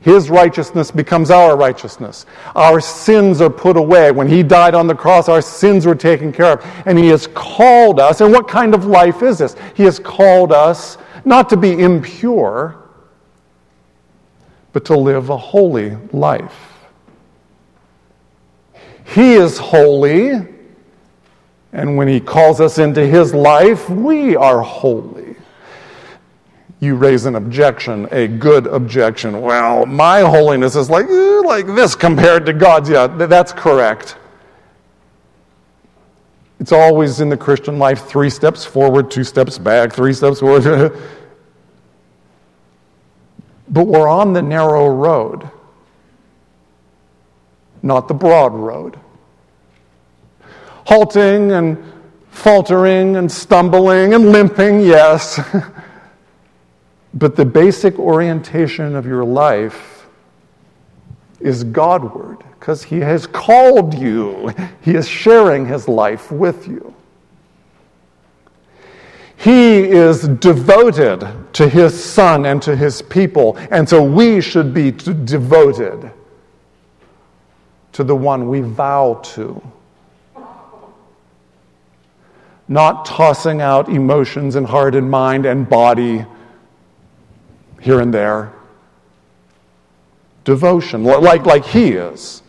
His 0.02 0.30
righteousness 0.30 0.92
becomes 0.92 1.30
our 1.30 1.58
righteousness. 1.58 2.26
Our 2.56 2.80
sins 2.80 3.42
are 3.42 3.50
put 3.50 3.76
away. 3.76 4.12
When 4.12 4.30
He 4.30 4.44
died 4.44 4.74
on 4.74 4.88
the 4.88 4.96
cross, 4.96 5.28
our 5.28 5.42
sins 5.42 5.86
were 5.86 5.96
taken 5.96 6.32
care 6.32 6.54
of. 6.54 6.66
And 6.86 6.98
He 6.98 7.08
has 7.08 7.28
called 7.28 8.00
us. 8.00 8.22
And 8.22 8.32
what 8.32 8.48
kind 8.48 8.74
of 8.74 8.86
life 8.86 9.22
is 9.22 9.40
this? 9.40 9.56
He 9.76 9.84
has 9.84 10.00
called 10.00 10.54
us 10.54 10.98
not 11.26 11.50
to 11.50 11.58
be 11.58 11.82
impure, 11.82 12.78
but 14.72 14.86
to 14.86 14.98
live 14.98 15.30
a 15.30 15.38
holy 15.38 15.98
life. 16.14 16.88
He 19.04 19.34
is 19.34 19.58
holy. 19.58 20.48
And 21.74 21.98
when 21.98 22.08
He 22.08 22.22
calls 22.22 22.62
us 22.62 22.78
into 22.78 23.06
His 23.06 23.34
life, 23.34 23.90
we 23.90 24.38
are 24.38 24.62
holy 24.62 25.29
you 26.80 26.96
raise 26.96 27.26
an 27.26 27.36
objection, 27.36 28.08
a 28.12 28.28
good 28.28 28.66
objection. 28.68 29.42
Well, 29.42 29.86
my 29.86 30.22
holiness 30.22 30.76
is 30.76 30.90
like, 30.90 31.08
eh, 31.08 31.42
like 31.44 31.68
this 31.68 31.94
compared 31.96 32.46
to 32.46 32.54
God's. 32.54 32.90
Yeah, 32.90 33.08
that's 33.08 33.52
correct. 33.52 34.16
It's 36.60 36.72
always 36.72 37.20
in 37.22 37.30
the 37.30 37.38
Christian 37.38 37.80
life 37.80 38.06
three 38.06 38.30
steps 38.30 38.66
forward, 38.66 39.12
two 39.12 39.24
steps 39.24 39.58
back, 39.58 39.94
three 39.94 40.14
steps 40.14 40.40
forward. 40.40 40.64
but 43.70 43.86
we're 43.86 44.10
on 44.10 44.34
the 44.34 44.42
narrow 44.42 44.88
road, 44.88 45.50
not 47.82 48.08
the 48.08 48.14
broad 48.14 48.54
road. 48.54 48.98
Halting 50.86 51.52
and 51.52 51.82
faltering 52.32 53.18
and 53.18 53.32
stumbling 53.32 54.14
and 54.14 54.32
limping, 54.32 54.80
yes. 54.80 55.40
But 57.14 57.36
the 57.36 57.46
basic 57.46 57.98
orientation 57.98 58.96
of 58.96 59.06
your 59.06 59.24
life 59.24 60.08
is 61.40 61.64
Godward 61.64 62.44
because 62.60 62.84
He 62.84 63.00
has 63.00 63.26
called 63.26 63.94
you, 63.98 64.54
He 64.82 64.96
is 64.96 65.08
sharing 65.08 65.66
His 65.66 65.88
life 65.88 66.32
with 66.32 66.68
you. 66.68 66.94
He 69.38 69.80
is 69.80 70.28
devoted 70.28 71.26
to 71.54 71.70
His 71.70 72.02
Son 72.04 72.46
and 72.46 72.62
to 72.62 72.76
His 72.76 73.02
people, 73.02 73.58
and 73.72 73.88
so 73.88 74.04
we 74.04 74.42
should 74.42 74.74
be 74.74 74.92
devoted 74.92 76.12
to 77.94 78.04
the 78.04 78.16
one 78.16 78.50
we 78.50 78.60
vow 78.60 79.22
to. 79.24 79.62
Not 82.68 83.06
tossing 83.06 83.62
out 83.62 83.90
emotions 83.90 84.56
and 84.56 84.68
heart 84.68 84.94
and 84.94 85.10
mind 85.10 85.46
and 85.46 85.68
body 85.68 86.26
here 87.80 88.00
and 88.00 88.14
there. 88.14 88.54
Devotion, 90.44 91.04
like, 91.04 91.46
like 91.46 91.66
he 91.66 91.90
is. 91.90 92.42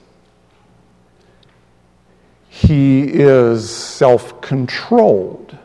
He 2.49 3.03
is 3.05 3.71
self 3.71 4.41
controlled. 4.41 5.57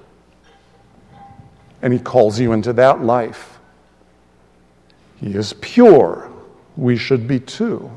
And 1.82 1.92
He 1.92 2.00
calls 2.00 2.40
you 2.40 2.54
into 2.54 2.74
that 2.74 3.02
life. 3.04 3.60
He 5.18 5.36
is 5.36 5.54
pure. 5.62 6.32
We 6.78 6.98
should 6.98 7.28
be 7.28 7.40
too. 7.40 7.92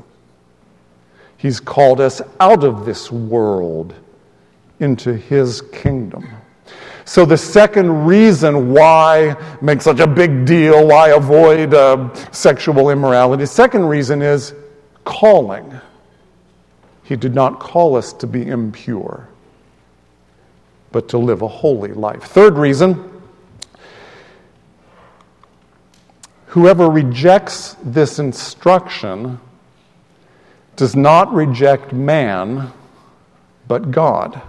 He's 1.37 1.59
called 1.59 2.01
us 2.01 2.21
out 2.39 2.63
of 2.63 2.85
this 2.85 3.11
world 3.11 3.93
into 4.79 5.15
His 5.15 5.61
kingdom. 5.61 6.27
So, 7.09 7.25
the 7.25 7.37
second 7.37 8.05
reason 8.05 8.71
why 8.71 9.35
make 9.61 9.81
such 9.81 9.99
a 9.99 10.05
big 10.05 10.45
deal, 10.45 10.85
why 10.85 11.09
avoid 11.09 11.73
uh, 11.73 12.13
sexual 12.31 12.91
immorality, 12.91 13.47
second 13.47 13.87
reason 13.87 14.21
is 14.21 14.53
calling. 15.05 15.73
He 17.01 17.15
did 17.15 17.33
not 17.33 17.59
call 17.59 17.95
us 17.95 18.13
to 18.13 18.27
be 18.27 18.47
impure, 18.47 19.27
but 20.91 21.09
to 21.09 21.17
live 21.17 21.41
a 21.41 21.47
holy 21.47 21.93
life. 21.93 22.25
Third 22.25 22.59
reason 22.59 23.23
whoever 26.45 26.91
rejects 26.91 27.75
this 27.83 28.19
instruction 28.19 29.39
does 30.75 30.95
not 30.95 31.33
reject 31.33 31.91
man, 31.91 32.71
but 33.67 33.89
God. 33.89 34.43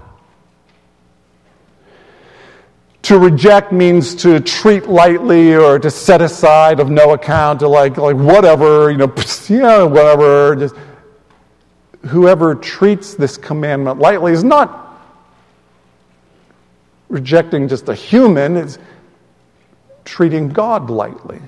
To 3.11 3.19
reject 3.19 3.73
means 3.73 4.15
to 4.23 4.39
treat 4.39 4.87
lightly 4.87 5.57
or 5.57 5.81
to 5.81 5.91
set 5.91 6.23
aside 6.23 6.79
of 6.79 6.91
no 6.91 7.13
account, 7.13 7.59
to 7.59 7.67
like, 7.67 7.97
like 7.97 8.15
whatever, 8.15 8.89
you 8.89 8.99
know, 8.99 9.13
yeah, 9.49 9.83
whatever. 9.83 10.55
Just, 10.55 10.77
whoever 12.07 12.55
treats 12.55 13.15
this 13.15 13.37
commandment 13.37 13.99
lightly 13.99 14.31
is 14.31 14.45
not 14.45 15.03
rejecting 17.09 17.67
just 17.67 17.89
a 17.89 17.97
human, 17.97 18.57
it's 18.57 18.79
treating 20.05 20.49
God 20.49 20.89
lightly. 20.89 21.41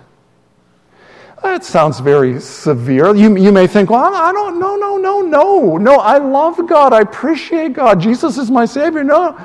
That 1.45 1.63
sounds 1.63 2.01
very 2.01 2.41
severe. 2.41 3.15
You, 3.15 3.37
you 3.37 3.53
may 3.53 3.69
think, 3.69 3.89
well, 3.89 4.13
I 4.13 4.33
don't, 4.33 4.59
no, 4.59 4.75
no, 4.75 4.97
no, 4.97 5.21
no, 5.21 5.77
no, 5.77 5.95
I 6.01 6.19
love 6.19 6.67
God. 6.67 6.93
I 6.93 7.03
appreciate 7.03 7.75
God. 7.75 8.01
Jesus 8.01 8.37
is 8.37 8.51
my 8.51 8.65
Savior. 8.65 9.05
No, 9.05 9.41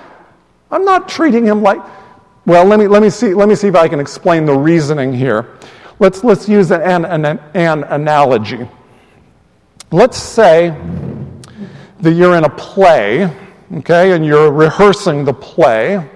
I'm 0.71 0.83
not 0.83 1.07
treating 1.07 1.45
him 1.45 1.61
like. 1.61 1.79
Well, 2.47 2.63
let 2.63 2.79
me, 2.79 2.87
let 2.87 3.01
me, 3.01 3.09
see, 3.09 3.33
let 3.33 3.49
me 3.49 3.55
see 3.55 3.67
if 3.67 3.75
I 3.75 3.89
can 3.89 3.99
explain 3.99 4.45
the 4.45 4.53
reasoning 4.53 5.11
here. 5.11 5.57
Let's, 5.99 6.23
let's 6.23 6.47
use 6.47 6.71
an, 6.71 7.03
an, 7.03 7.25
an 7.25 7.83
analogy. 7.83 8.65
Let's 9.91 10.17
say 10.17 10.73
that 11.99 12.13
you're 12.13 12.37
in 12.37 12.45
a 12.45 12.49
play, 12.49 13.29
okay, 13.79 14.13
and 14.13 14.25
you're 14.25 14.49
rehearsing 14.49 15.25
the 15.25 15.33
play 15.33 16.09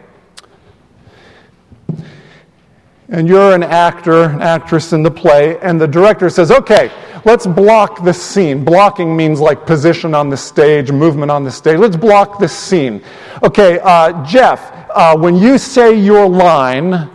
and 3.11 3.27
you're 3.27 3.53
an 3.53 3.63
actor, 3.63 4.23
an 4.23 4.41
actress 4.41 4.93
in 4.93 5.03
the 5.03 5.11
play, 5.11 5.59
and 5.59 5.79
the 5.79 5.87
director 5.87 6.29
says, 6.29 6.49
okay, 6.49 6.89
let's 7.25 7.45
block 7.45 8.05
the 8.05 8.13
scene. 8.13 8.63
Blocking 8.63 9.15
means 9.15 9.41
like 9.41 9.65
position 9.65 10.15
on 10.15 10.29
the 10.29 10.37
stage, 10.37 10.93
movement 10.93 11.29
on 11.29 11.43
the 11.43 11.51
stage. 11.51 11.77
Let's 11.77 11.97
block 11.97 12.39
this 12.39 12.57
scene. 12.57 13.03
Okay, 13.43 13.79
uh, 13.83 14.25
Jeff, 14.25 14.80
uh, 14.95 15.17
when 15.17 15.35
you 15.35 15.57
say 15.57 15.93
your 15.93 16.27
line, 16.27 17.09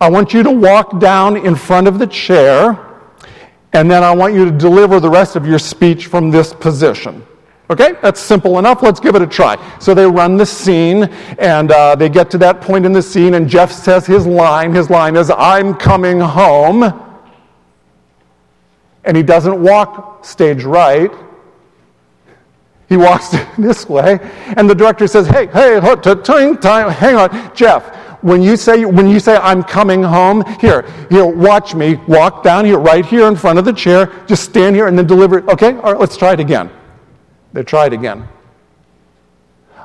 I 0.00 0.08
want 0.08 0.32
you 0.32 0.42
to 0.42 0.50
walk 0.50 0.98
down 1.00 1.36
in 1.36 1.54
front 1.54 1.86
of 1.86 1.98
the 1.98 2.06
chair, 2.06 2.78
and 3.72 3.90
then 3.90 4.02
I 4.02 4.14
want 4.14 4.34
you 4.34 4.44
to 4.44 4.50
deliver 4.50 5.00
the 5.00 5.10
rest 5.10 5.36
of 5.36 5.46
your 5.46 5.58
speech 5.58 6.06
from 6.06 6.30
this 6.30 6.52
position. 6.52 7.26
Okay, 7.70 7.92
that's 8.02 8.18
simple 8.18 8.58
enough. 8.58 8.82
Let's 8.82 8.98
give 8.98 9.14
it 9.14 9.22
a 9.22 9.26
try. 9.26 9.56
So 9.78 9.94
they 9.94 10.04
run 10.04 10.36
the 10.36 10.46
scene, 10.46 11.04
and 11.38 11.70
uh, 11.70 11.94
they 11.94 12.08
get 12.08 12.30
to 12.32 12.38
that 12.38 12.60
point 12.60 12.84
in 12.84 12.92
the 12.92 13.02
scene, 13.02 13.34
and 13.34 13.48
Jeff 13.48 13.70
says 13.70 14.06
his 14.06 14.26
line. 14.26 14.74
His 14.74 14.90
line 14.90 15.14
is, 15.14 15.30
I'm 15.30 15.74
coming 15.74 16.18
home. 16.18 16.82
And 19.04 19.16
he 19.16 19.22
doesn't 19.22 19.62
walk 19.62 20.24
stage 20.24 20.64
right. 20.64 21.12
He 22.90 22.96
walks 22.96 23.28
this 23.58 23.88
way, 23.88 24.18
and 24.58 24.68
the 24.68 24.74
director 24.74 25.06
says, 25.06 25.26
Hey, 25.26 25.46
hey, 25.46 25.80
time, 25.80 26.90
hang 26.90 27.14
on, 27.14 27.54
Jeff. 27.54 27.96
When 28.22 28.42
you 28.42 28.58
say 28.58 28.84
when 28.84 29.08
you 29.08 29.18
say 29.18 29.36
I'm 29.36 29.62
coming 29.62 30.02
home, 30.02 30.44
here, 30.60 30.82
here, 31.08 31.24
watch 31.24 31.74
me 31.74 31.94
walk 32.06 32.42
down 32.42 32.66
here, 32.66 32.78
right 32.78 33.06
here 33.06 33.26
in 33.26 33.34
front 33.34 33.58
of 33.58 33.64
the 33.64 33.72
chair. 33.72 34.12
Just 34.26 34.44
stand 34.44 34.76
here 34.76 34.88
and 34.88 34.98
then 34.98 35.06
deliver 35.06 35.38
it. 35.38 35.48
Okay, 35.48 35.74
all 35.76 35.92
right, 35.92 35.98
let's 35.98 36.18
try 36.18 36.34
it 36.34 36.40
again. 36.40 36.68
They 37.54 37.62
tried 37.62 37.94
again. 37.94 38.28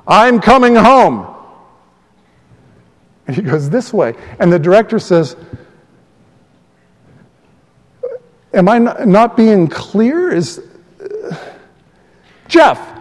I'm 0.06 0.42
coming 0.42 0.76
home. 0.76 1.34
And 3.28 3.36
he 3.38 3.42
goes 3.42 3.70
this 3.70 3.94
way. 3.94 4.16
And 4.40 4.52
the 4.52 4.60
director 4.60 5.00
says, 5.00 5.38
Am 8.54 8.68
I 8.68 8.80
not 8.80 9.38
being 9.38 9.68
clear? 9.68 10.32
Is 10.32 10.60
uh, 11.00 11.36
Jeff, 12.48 12.95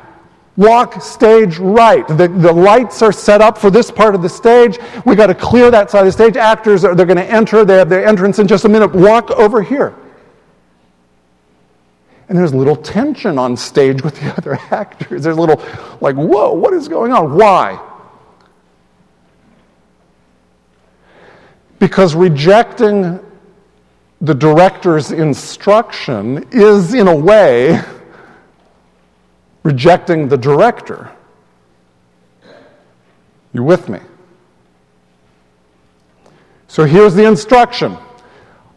walk 0.56 1.02
stage 1.02 1.58
right. 1.58 2.06
The, 2.06 2.28
the 2.28 2.52
lights 2.52 3.02
are 3.02 3.12
set 3.12 3.40
up 3.40 3.58
for 3.58 3.70
this 3.70 3.90
part 3.90 4.14
of 4.14 4.22
the 4.22 4.28
stage. 4.28 4.78
We 5.04 5.16
got 5.16 5.26
to 5.26 5.34
clear 5.34 5.70
that 5.70 5.90
side 5.90 6.00
of 6.00 6.06
the 6.06 6.12
stage. 6.12 6.36
Actors 6.36 6.84
are 6.84 6.94
they're 6.94 7.06
going 7.06 7.16
to 7.16 7.30
enter. 7.30 7.64
They 7.64 7.76
have 7.76 7.88
their 7.88 8.06
entrance 8.06 8.38
in 8.38 8.46
just 8.46 8.64
a 8.64 8.68
minute. 8.68 8.94
Walk 8.94 9.30
over 9.32 9.62
here. 9.62 9.94
And 12.28 12.38
there's 12.38 12.52
a 12.52 12.56
little 12.56 12.76
tension 12.76 13.38
on 13.38 13.56
stage 13.56 14.02
with 14.02 14.18
the 14.20 14.34
other 14.38 14.58
actors. 14.70 15.24
There's 15.24 15.36
a 15.36 15.40
little, 15.40 15.62
like, 16.00 16.16
whoa, 16.16 16.52
what 16.52 16.72
is 16.72 16.88
going 16.88 17.12
on? 17.12 17.36
Why? 17.36 17.80
Because 21.78 22.14
rejecting 22.14 23.20
the 24.20 24.34
director's 24.34 25.10
instruction 25.10 26.48
is, 26.50 26.94
in 26.94 27.08
a 27.08 27.14
way, 27.14 27.78
rejecting 29.64 30.28
the 30.28 30.38
director. 30.38 31.10
You 33.52 33.64
with 33.64 33.88
me? 33.88 33.98
So 36.68 36.84
here's 36.84 37.14
the 37.14 37.26
instruction 37.26 37.96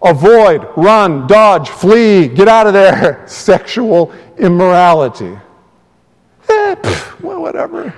avoid, 0.04 0.67
run, 0.78 1.28
dodge, 1.28 1.69
flee, 1.69 2.28
get 2.28 2.47
out 2.47 2.67
of 2.67 2.73
there. 2.73 3.23
Sexual 3.28 4.13
immorality. 4.38 5.38
Eh, 6.50 6.76
pff, 6.76 7.21
well, 7.21 7.41
whatever. 7.41 7.93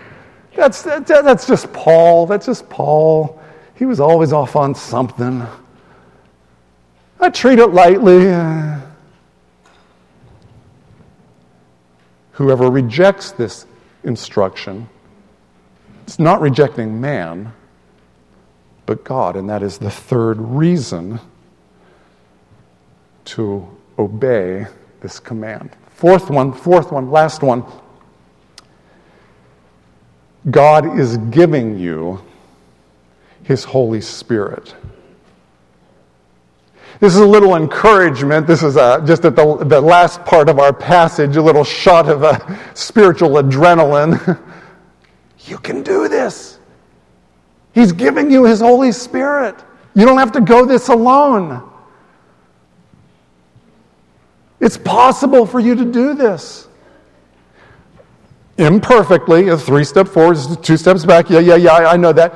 That's, 0.55 0.81
that, 0.83 1.05
that's 1.05 1.45
just 1.45 1.71
Paul. 1.73 2.25
That's 2.25 2.45
just 2.45 2.69
Paul. 2.69 3.41
He 3.75 3.85
was 3.85 3.99
always 3.99 4.33
off 4.33 4.55
on 4.55 4.73
something. 4.73 5.45
I 7.19 7.29
treat 7.29 7.59
it 7.59 7.67
lightly. 7.67 8.27
Whoever 12.39 12.71
rejects 12.71 13.31
this 13.31 13.65
instruction, 14.05 14.87
it's 16.03 16.19
not 16.19 16.39
rejecting 16.39 17.01
man, 17.01 17.51
but 18.85 19.03
God. 19.03 19.35
And 19.35 19.49
that 19.49 19.61
is 19.61 19.77
the 19.77 19.91
third 19.91 20.39
reason 20.39 21.19
to 23.25 23.67
obey 23.99 24.67
this 25.01 25.19
command. 25.19 25.71
Fourth 25.89 26.29
one, 26.29 26.53
fourth 26.53 26.93
one, 26.93 27.11
last 27.11 27.43
one. 27.43 27.65
God 30.49 30.97
is 30.97 31.17
giving 31.17 31.77
you 31.77 32.23
His 33.43 33.65
Holy 33.65 33.99
Spirit. 33.99 34.73
This 36.99 37.13
is 37.13 37.21
a 37.21 37.25
little 37.25 37.55
encouragement. 37.55 38.45
This 38.45 38.61
is 38.61 38.75
a, 38.75 38.81
uh, 38.81 39.05
just 39.05 39.23
at 39.23 39.35
the, 39.35 39.57
the 39.63 39.79
last 39.79 40.25
part 40.25 40.49
of 40.49 40.59
our 40.59 40.73
passage, 40.73 41.37
a 41.37 41.41
little 41.41 41.63
shot 41.63 42.09
of 42.09 42.23
a 42.23 42.59
spiritual 42.73 43.31
adrenaline. 43.31 44.37
you 45.45 45.57
can 45.59 45.81
do 45.81 46.07
this. 46.07 46.59
He's 47.73 47.91
giving 47.91 48.29
you 48.29 48.43
His 48.43 48.59
Holy 48.59 48.91
Spirit. 48.91 49.55
You 49.95 50.05
don't 50.05 50.17
have 50.17 50.33
to 50.33 50.41
go 50.41 50.65
this 50.65 50.89
alone. 50.89 51.69
It's 54.59 54.77
possible 54.77 55.45
for 55.45 55.59
you 55.59 55.75
to 55.75 55.85
do 55.85 56.13
this. 56.13 56.67
Imperfectly, 58.57 59.47
a 59.47 59.57
three 59.57 59.85
step 59.85 60.07
forward, 60.07 60.37
two 60.61 60.75
steps 60.75 61.05
back. 61.05 61.29
Yeah, 61.29 61.39
yeah, 61.39 61.55
yeah, 61.55 61.71
I 61.71 61.95
know 61.95 62.11
that. 62.11 62.33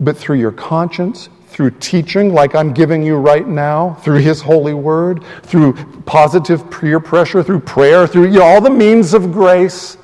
But 0.00 0.16
through 0.16 0.36
your 0.36 0.52
conscience, 0.52 1.28
through 1.52 1.70
teaching 1.72 2.32
like 2.32 2.54
I'm 2.54 2.72
giving 2.72 3.02
you 3.02 3.16
right 3.16 3.46
now, 3.46 3.94
through 4.02 4.20
His 4.20 4.40
holy 4.40 4.72
word, 4.72 5.22
through 5.42 5.74
positive 6.04 6.70
peer 6.70 6.98
pressure, 6.98 7.42
through 7.42 7.60
prayer, 7.60 8.06
through 8.06 8.28
you 8.28 8.38
know, 8.38 8.44
all 8.44 8.62
the 8.62 8.70
means 8.70 9.12
of 9.12 9.32
grace, 9.32 9.98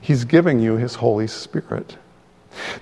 He's 0.00 0.24
giving 0.24 0.58
you 0.58 0.76
His 0.76 0.96
Holy 0.96 1.28
Spirit. 1.28 1.96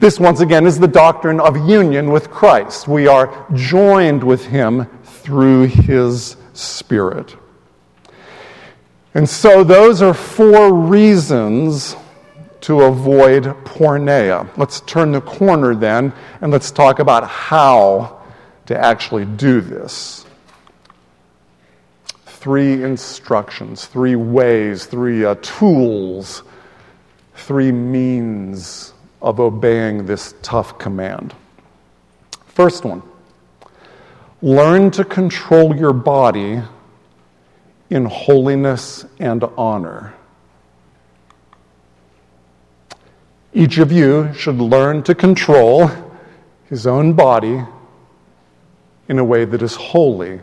This, 0.00 0.18
once 0.18 0.40
again, 0.40 0.66
is 0.66 0.78
the 0.78 0.88
doctrine 0.88 1.40
of 1.40 1.68
union 1.68 2.10
with 2.10 2.30
Christ. 2.30 2.88
We 2.88 3.06
are 3.06 3.46
joined 3.52 4.24
with 4.24 4.46
Him 4.46 4.86
through 5.04 5.64
His 5.64 6.36
Spirit. 6.54 7.36
And 9.12 9.28
so, 9.28 9.62
those 9.62 10.00
are 10.00 10.14
four 10.14 10.72
reasons 10.72 11.96
to 12.64 12.80
avoid 12.80 13.44
porneia. 13.66 14.48
Let's 14.56 14.80
turn 14.80 15.12
the 15.12 15.20
corner 15.20 15.74
then 15.74 16.14
and 16.40 16.50
let's 16.50 16.70
talk 16.70 16.98
about 16.98 17.28
how 17.28 18.22
to 18.64 18.74
actually 18.74 19.26
do 19.26 19.60
this. 19.60 20.24
Three 22.24 22.82
instructions, 22.82 23.84
three 23.84 24.16
ways, 24.16 24.86
three 24.86 25.26
uh, 25.26 25.34
tools, 25.42 26.42
three 27.34 27.70
means 27.70 28.94
of 29.20 29.40
obeying 29.40 30.06
this 30.06 30.34
tough 30.40 30.78
command. 30.78 31.34
First 32.46 32.86
one 32.86 33.02
learn 34.40 34.90
to 34.92 35.04
control 35.04 35.76
your 35.76 35.92
body 35.92 36.62
in 37.90 38.06
holiness 38.06 39.04
and 39.18 39.44
honor. 39.58 40.14
Each 43.56 43.78
of 43.78 43.92
you 43.92 44.34
should 44.34 44.56
learn 44.56 45.04
to 45.04 45.14
control 45.14 45.88
his 46.68 46.88
own 46.88 47.12
body 47.12 47.62
in 49.08 49.18
a 49.20 49.24
way 49.24 49.44
that 49.44 49.62
is 49.62 49.76
holy 49.76 50.40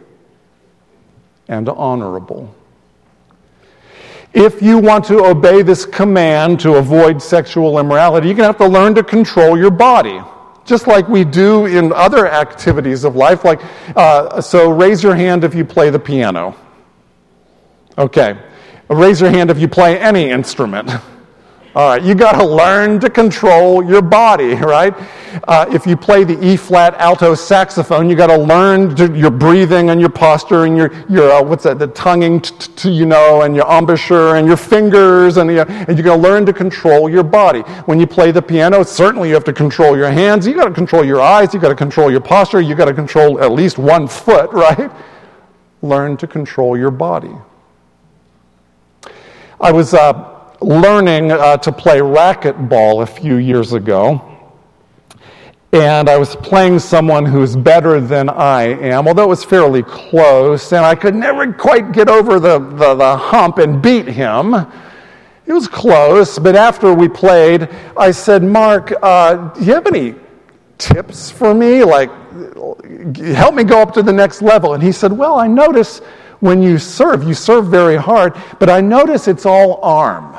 and 1.50 1.67
honorable. 1.67 2.56
If 4.34 4.62
you 4.62 4.78
want 4.78 5.04
to 5.06 5.26
obey 5.26 5.62
this 5.62 5.86
command 5.86 6.62
to 6.62 6.76
avoid 6.76 7.21
sexual 7.21 7.80
immorality, 7.80 8.28
you're 8.28 8.38
going 8.38 8.54
to 8.54 8.58
have 8.58 8.69
to 8.69 8.74
learn 8.74 8.95
to 8.95 9.04
control 9.04 9.58
your 9.58 9.71
body, 9.71 10.21
just 10.63 10.88
like 10.88 11.10
we 11.10 11.26
do 11.26 11.65
in 11.65 11.91
other 11.91 12.30
activities 12.30 13.04
of 13.04 13.17
life. 13.17 13.43
Like, 13.43 13.60
uh, 13.97 14.39
so 14.39 14.71
raise 14.71 15.04
your 15.04 15.15
hand 15.15 15.43
if 15.43 15.54
you 15.54 15.65
play 15.65 15.89
the 15.89 16.00
piano. 16.00 16.56
Okay. 17.97 18.39
Raise 18.88 19.19
your 19.19 19.32
hand 19.32 19.50
if 19.52 19.60
you 19.60 19.67
play 19.67 20.00
any 20.00 20.30
instrument. 20.30 20.89
All 21.73 21.88
right, 21.88 22.03
you 22.03 22.15
got 22.15 22.34
to 22.34 22.45
learn 22.45 22.99
to 22.99 23.10
control 23.10 23.81
your 23.81 24.01
body, 24.01 24.55
right? 24.55 24.93
Uh, 25.47 25.65
if 25.69 25.88
you 25.88 25.95
play 25.95 26.25
the 26.25 26.38
E 26.45 26.57
flat 26.57 26.95
alto 26.95 27.34
saxophone, 27.34 28.10
you 28.10 28.15
got 28.17 28.27
to 28.27 28.38
learn 28.38 28.97
your 29.15 29.31
breathing 29.31 29.89
and 29.89 30.01
your 30.01 30.10
posture 30.10 30.65
and 30.65 30.75
your, 30.75 30.91
your 31.07 31.31
uh, 31.31 31.41
what's 31.41 31.63
that, 31.63 31.79
the 31.79 31.88
tonguing, 31.88 32.41
t- 32.41 32.71
t- 32.75 32.91
you 32.91 33.05
know, 33.05 33.43
and 33.43 33.55
your 33.55 33.65
embouchure 33.71 34.36
and 34.36 34.45
your 34.45 34.57
fingers, 34.57 35.38
and, 35.38 35.49
uh, 35.49 35.63
and 35.69 35.97
you 35.97 36.03
got 36.03 36.17
to 36.17 36.21
learn 36.21 36.45
to 36.45 36.51
control 36.51 37.10
your 37.10 37.23
body. 37.23 37.62
When 37.86 38.01
you 38.01 38.07
play 38.07 38.31
the 38.31 38.41
piano, 38.41 38.84
certainly 38.84 39.29
you 39.29 39.36
have 39.36 39.45
to 39.45 39.53
control 39.53 39.95
your 39.95 40.12
hands, 40.12 40.45
you 40.45 40.53
got 40.53 40.65
to 40.65 40.73
control 40.73 41.05
your 41.05 41.21
eyes, 41.21 41.53
you 41.53 41.62
got 41.62 41.69
to 41.69 41.75
control 41.75 42.12
your 42.12 42.19
posture, 42.19 42.60
you 42.60 42.75
got 42.75 42.86
to 42.86 42.93
control 42.93 43.41
at 43.41 43.53
least 43.53 43.77
one 43.77 44.10
foot, 44.10 44.51
right? 44.51 44.91
Learn 45.81 46.17
to 46.17 46.27
control 46.27 46.77
your 46.77 46.91
body. 46.91 47.34
I 49.62 49.71
was 49.71 49.93
uh, 49.93 50.31
learning 50.62 51.32
uh, 51.32 51.58
to 51.58 51.71
play 51.71 52.00
racquetball 52.00 53.04
a 53.04 53.06
few 53.06 53.36
years 53.38 53.74
ago. 53.74 54.28
And 55.74 56.10
I 56.10 56.17
was 56.17 56.36
playing 56.36 56.80
someone 56.80 57.26
who's 57.26 57.56
better 57.56 58.02
than 58.02 58.28
I 58.28 58.63
am, 58.63 59.08
although 59.08 59.24
it 59.24 59.30
was 59.30 59.43
fairly 59.43 59.84
close, 59.84 60.74
and 60.74 60.86
I 60.86 60.95
could 60.95 61.15
never 61.15 61.52
quite 61.54 61.93
get 61.93 62.10
over 62.10 62.39
the, 62.39 62.60
the, 62.60 62.93
the 62.95 63.17
hump 63.17 63.58
and 63.58 63.82
beat 63.82 64.06
him. 64.06 64.54
It 65.45 65.54
was 65.54 65.69
close, 65.69 66.38
but 66.38 66.56
after 66.56 66.93
we 66.93 67.08
played, 67.08 67.69
I 67.95 68.12
said, 68.12 68.43
Mark, 68.43 68.93
uh, 69.02 69.36
do 69.54 69.63
you 69.63 69.74
have 69.74 69.88
any 69.88 70.15
tips 70.78 71.32
for 71.32 71.54
me? 71.54 71.86
Like, 71.86 72.10
help 73.15 73.56
me 73.56 73.63
go 73.63 73.82
up 73.82 73.93
to 73.93 74.04
the 74.04 74.13
next 74.13 74.41
level. 74.41 74.74
And 74.74 74.84
he 74.84 74.91
said, 74.91 75.12
Well, 75.12 75.36
I 75.36 75.47
notice 75.47 76.00
when 76.41 76.62
you 76.62 76.78
serve, 76.80 77.24
you 77.24 77.34
serve 77.34 77.67
very 77.67 77.95
hard, 77.95 78.36
but 78.60 78.69
I 78.69 78.82
notice 78.82 79.28
it's 79.28 79.45
all 79.45 79.80
arm. 79.82 80.36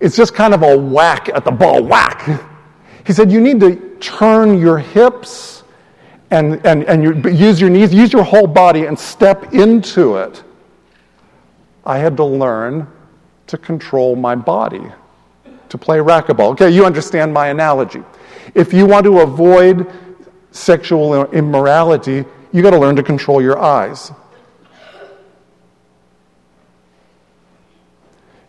It's 0.00 0.16
just 0.16 0.34
kind 0.34 0.54
of 0.54 0.62
a 0.62 0.76
whack 0.76 1.28
at 1.28 1.44
the 1.44 1.50
ball, 1.50 1.82
whack. 1.82 2.40
He 3.06 3.12
said, 3.12 3.30
You 3.30 3.40
need 3.40 3.60
to 3.60 3.76
turn 4.00 4.58
your 4.58 4.78
hips 4.78 5.62
and, 6.30 6.64
and, 6.64 6.84
and 6.84 7.02
you, 7.02 7.30
use 7.30 7.60
your 7.60 7.70
knees, 7.70 7.92
use 7.92 8.12
your 8.12 8.22
whole 8.22 8.46
body 8.46 8.86
and 8.86 8.98
step 8.98 9.52
into 9.52 10.16
it. 10.16 10.42
I 11.84 11.98
had 11.98 12.16
to 12.18 12.24
learn 12.24 12.86
to 13.48 13.58
control 13.58 14.14
my 14.16 14.34
body 14.34 14.92
to 15.68 15.78
play 15.78 15.98
racquetball. 15.98 16.52
Okay, 16.52 16.70
you 16.70 16.86
understand 16.86 17.32
my 17.32 17.48
analogy. 17.48 18.02
If 18.54 18.72
you 18.72 18.86
want 18.86 19.04
to 19.04 19.20
avoid 19.20 19.90
sexual 20.52 21.24
immorality, 21.32 22.24
you 22.52 22.62
got 22.62 22.70
to 22.70 22.78
learn 22.78 22.96
to 22.96 23.02
control 23.02 23.40
your 23.40 23.58
eyes. 23.58 24.12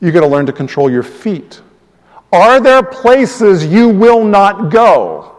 You 0.01 0.11
got 0.11 0.21
to 0.21 0.27
learn 0.27 0.47
to 0.47 0.53
control 0.53 0.91
your 0.91 1.03
feet. 1.03 1.61
Are 2.33 2.59
there 2.59 2.83
places 2.83 3.65
you 3.65 3.87
will 3.87 4.23
not 4.23 4.71
go? 4.71 5.35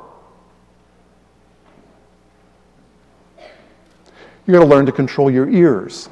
You 4.47 4.55
got 4.55 4.61
to 4.61 4.67
learn 4.67 4.87
to 4.87 4.93
control 4.93 5.31
your 5.31 5.49
ears. 5.51 6.09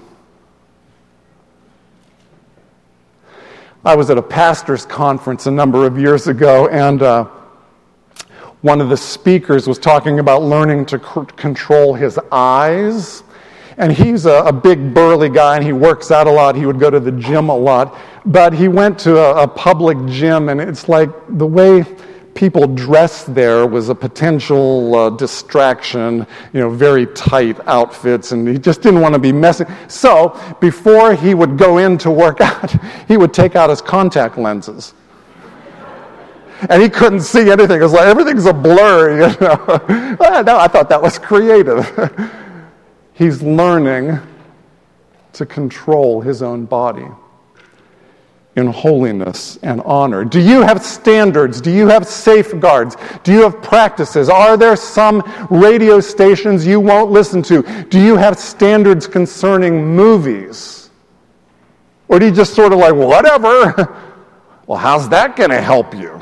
I 3.84 3.96
was 3.96 4.10
at 4.10 4.18
a 4.18 4.22
pastor's 4.22 4.84
conference 4.84 5.46
a 5.46 5.50
number 5.50 5.86
of 5.86 5.98
years 5.98 6.26
ago, 6.26 6.68
and 6.68 7.02
uh, 7.02 7.24
one 8.60 8.80
of 8.80 8.88
the 8.88 8.96
speakers 8.96 9.66
was 9.66 9.78
talking 9.78 10.18
about 10.18 10.42
learning 10.42 10.86
to 10.86 10.98
c- 10.98 11.32
control 11.36 11.94
his 11.94 12.18
eyes. 12.30 13.22
And 13.78 13.90
he's 13.90 14.26
a, 14.26 14.42
a, 14.44 14.52
big, 14.52 14.92
burly 14.92 15.30
guy, 15.30 15.56
and 15.56 15.64
he 15.64 15.72
works 15.72 16.10
out 16.10 16.26
a 16.26 16.30
lot. 16.30 16.56
He 16.56 16.66
would 16.66 16.78
go 16.78 16.90
to 16.90 17.00
the 17.00 17.12
gym 17.12 17.48
a 17.48 17.56
lot. 17.56 17.96
But 18.26 18.52
he 18.52 18.68
went 18.68 18.98
to 19.00 19.18
a, 19.18 19.44
a 19.44 19.48
public 19.48 19.98
gym, 20.06 20.48
and 20.48 20.61
it's 20.61 20.88
like 20.88 21.11
the 21.38 21.46
way 21.46 21.85
people 22.35 22.66
dressed 22.66 23.35
there 23.35 23.66
was 23.66 23.88
a 23.88 23.94
potential 23.94 24.94
uh, 24.94 25.11
distraction, 25.11 26.26
you 26.52 26.61
know, 26.61 26.70
very 26.70 27.06
tight 27.09 27.59
outfits, 27.66 28.33
and 28.33 28.46
he 28.46 28.59
just 28.59 28.83
didn't 28.83 29.00
want 29.00 29.14
to 29.14 29.18
be 29.18 29.33
messy. 29.33 29.64
So 29.88 30.38
before 30.61 31.14
he 31.14 31.35
would 31.35 31.59
go 31.59 31.78
in 31.78 31.98
to 31.98 32.11
work 32.11 32.40
out, 32.40 32.72
he 33.09 33.16
would 33.16 33.35
take 33.35 33.56
out 33.56 33.70
his 33.70 33.80
contact 33.80 34.38
lenses. 34.38 34.94
And 36.68 36.83
he 36.83 36.90
couldn't 36.90 37.20
see 37.20 37.50
anything. 37.50 37.80
It 37.80 37.85
was 37.85 37.94
like 37.94 38.06
everything's 38.06 38.44
a 38.44 38.52
blur, 38.52 39.12
you 39.30 39.40
know. 39.40 40.42
no, 40.42 40.59
I 40.59 40.68
thought 40.68 40.88
that 40.90 41.00
was 41.00 41.18
creative. 41.18 41.90
He's 43.14 43.42
learning 43.42 44.18
to 45.33 45.46
control 45.46 46.20
his 46.20 46.42
own 46.42 46.66
body 46.66 47.06
in 48.56 48.66
holiness 48.66 49.58
and 49.62 49.80
honor? 49.82 50.24
Do 50.24 50.40
you 50.40 50.62
have 50.62 50.84
standards? 50.84 51.60
Do 51.60 51.70
you 51.70 51.86
have 51.88 52.06
safeguards? 52.06 52.96
Do 53.22 53.32
you 53.32 53.42
have 53.42 53.62
practices? 53.62 54.28
Are 54.28 54.56
there 54.56 54.76
some 54.76 55.22
radio 55.50 56.00
stations 56.00 56.66
you 56.66 56.80
won't 56.80 57.10
listen 57.10 57.42
to? 57.44 57.62
Do 57.90 58.00
you 58.00 58.16
have 58.16 58.38
standards 58.38 59.06
concerning 59.06 59.94
movies? 59.94 60.90
Or 62.08 62.18
do 62.18 62.26
you 62.26 62.32
just 62.32 62.54
sort 62.54 62.72
of 62.72 62.80
like, 62.80 62.94
whatever? 62.94 63.96
well, 64.66 64.78
how's 64.78 65.08
that 65.10 65.36
going 65.36 65.50
to 65.50 65.60
help 65.60 65.94
you 65.94 66.20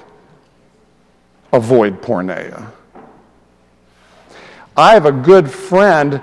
avoid 1.53 2.03
porneia? 2.03 2.71
I 4.77 4.93
have 4.93 5.07
a 5.07 5.12
good 5.12 5.51
friend 5.51 6.21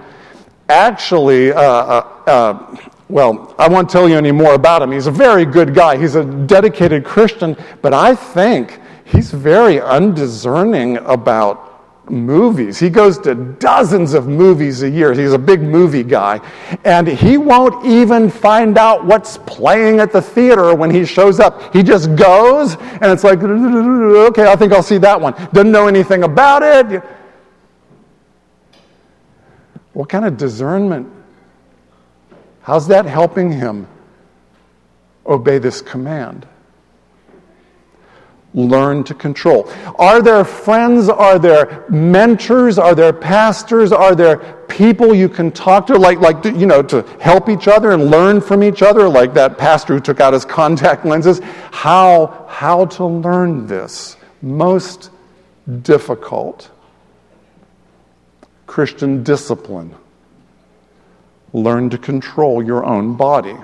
actually, 0.70 1.52
uh, 1.52 1.62
uh, 1.62 2.24
uh, 2.28 2.78
well, 3.08 3.54
I 3.60 3.68
won't 3.68 3.90
tell 3.90 4.10
you 4.10 4.18
any 4.18 4.32
more 4.32 4.56
about 4.56 4.82
him. 4.82 4.92
He's 4.92 5.08
a 5.08 5.12
very 5.12 5.46
good 5.46 5.76
guy. 5.76 5.98
He's 5.98 6.16
a 6.16 6.26
dedicated 6.26 7.06
Christian, 7.06 7.56
but 7.82 7.94
I 7.94 8.16
think 8.16 8.80
he's 9.06 9.32
very 9.32 9.80
undiscerning 9.80 10.98
about 10.98 11.66
movies. 12.10 12.80
He 12.80 12.90
goes 12.90 13.18
to 13.20 13.36
dozens 13.36 14.14
of 14.14 14.28
movies 14.28 14.84
a 14.84 14.90
year. 14.90 15.14
He's 15.14 15.34
a 15.34 15.40
big 15.40 15.62
movie 15.62 16.04
guy. 16.04 16.40
And 16.84 17.08
he 17.08 17.38
won't 17.38 17.86
even 17.86 18.30
find 18.30 18.78
out 18.78 19.06
what's 19.06 19.38
playing 19.40 20.00
at 20.00 20.12
the 20.12 20.22
theater 20.22 20.74
when 20.74 20.90
he 20.90 21.06
shows 21.06 21.40
up. 21.40 21.74
He 21.74 21.84
just 21.84 22.16
goes, 22.16 22.76
and 22.76 23.06
it's 23.06 23.24
like, 23.24 23.42
okay, 23.44 24.52
I 24.52 24.56
think 24.56 24.74
I'll 24.74 24.84
see 24.84 24.98
that 25.00 25.20
one. 25.20 25.34
Doesn't 25.54 25.72
know 25.72 25.88
anything 25.88 26.24
about 26.24 26.64
it. 26.64 27.04
What 29.94 30.10
kind 30.10 30.26
of 30.26 30.38
discernment? 30.38 31.15
How's 32.66 32.88
that 32.88 33.06
helping 33.06 33.52
him 33.52 33.88
obey 35.24 35.60
this 35.60 35.84
command? 35.84 36.48
Learn 38.56 39.04
to 39.04 39.14
control. 39.14 39.72
Are 40.00 40.20
there 40.20 40.44
friends? 40.44 41.08
Are 41.08 41.38
there 41.38 41.86
mentors? 41.90 42.80
Are 42.80 42.96
there 42.96 43.14
pastors? 43.14 43.92
Are 43.92 44.16
there 44.16 44.38
people 44.68 45.14
you 45.14 45.30
can 45.30 45.52
talk 45.52 45.86
to, 45.88 45.96
like, 45.96 46.20
like 46.22 46.44
you 46.44 46.66
know, 46.66 46.82
to 46.82 47.04
help 47.20 47.50
each 47.50 47.68
other 47.68 47.92
and 47.92 48.10
learn 48.10 48.42
from 48.42 48.64
each 48.64 48.82
other, 48.82 49.08
like 49.08 49.36
that 49.36 49.60
pastor 49.60 49.94
who 49.94 50.00
took 50.00 50.20
out 50.20 50.34
his 50.34 50.44
contact 50.44 51.06
lenses? 51.12 51.42
How, 51.72 52.48
how 52.50 52.86
to 52.86 53.06
learn 53.06 53.68
this? 53.68 54.18
Most 54.42 55.12
difficult 55.84 56.72
Christian 58.66 59.22
discipline. 59.22 59.94
Learn 61.56 61.90
to 61.92 61.98
control 61.98 62.62
your 62.62 62.84
own 62.84 63.16
body. 63.16 63.56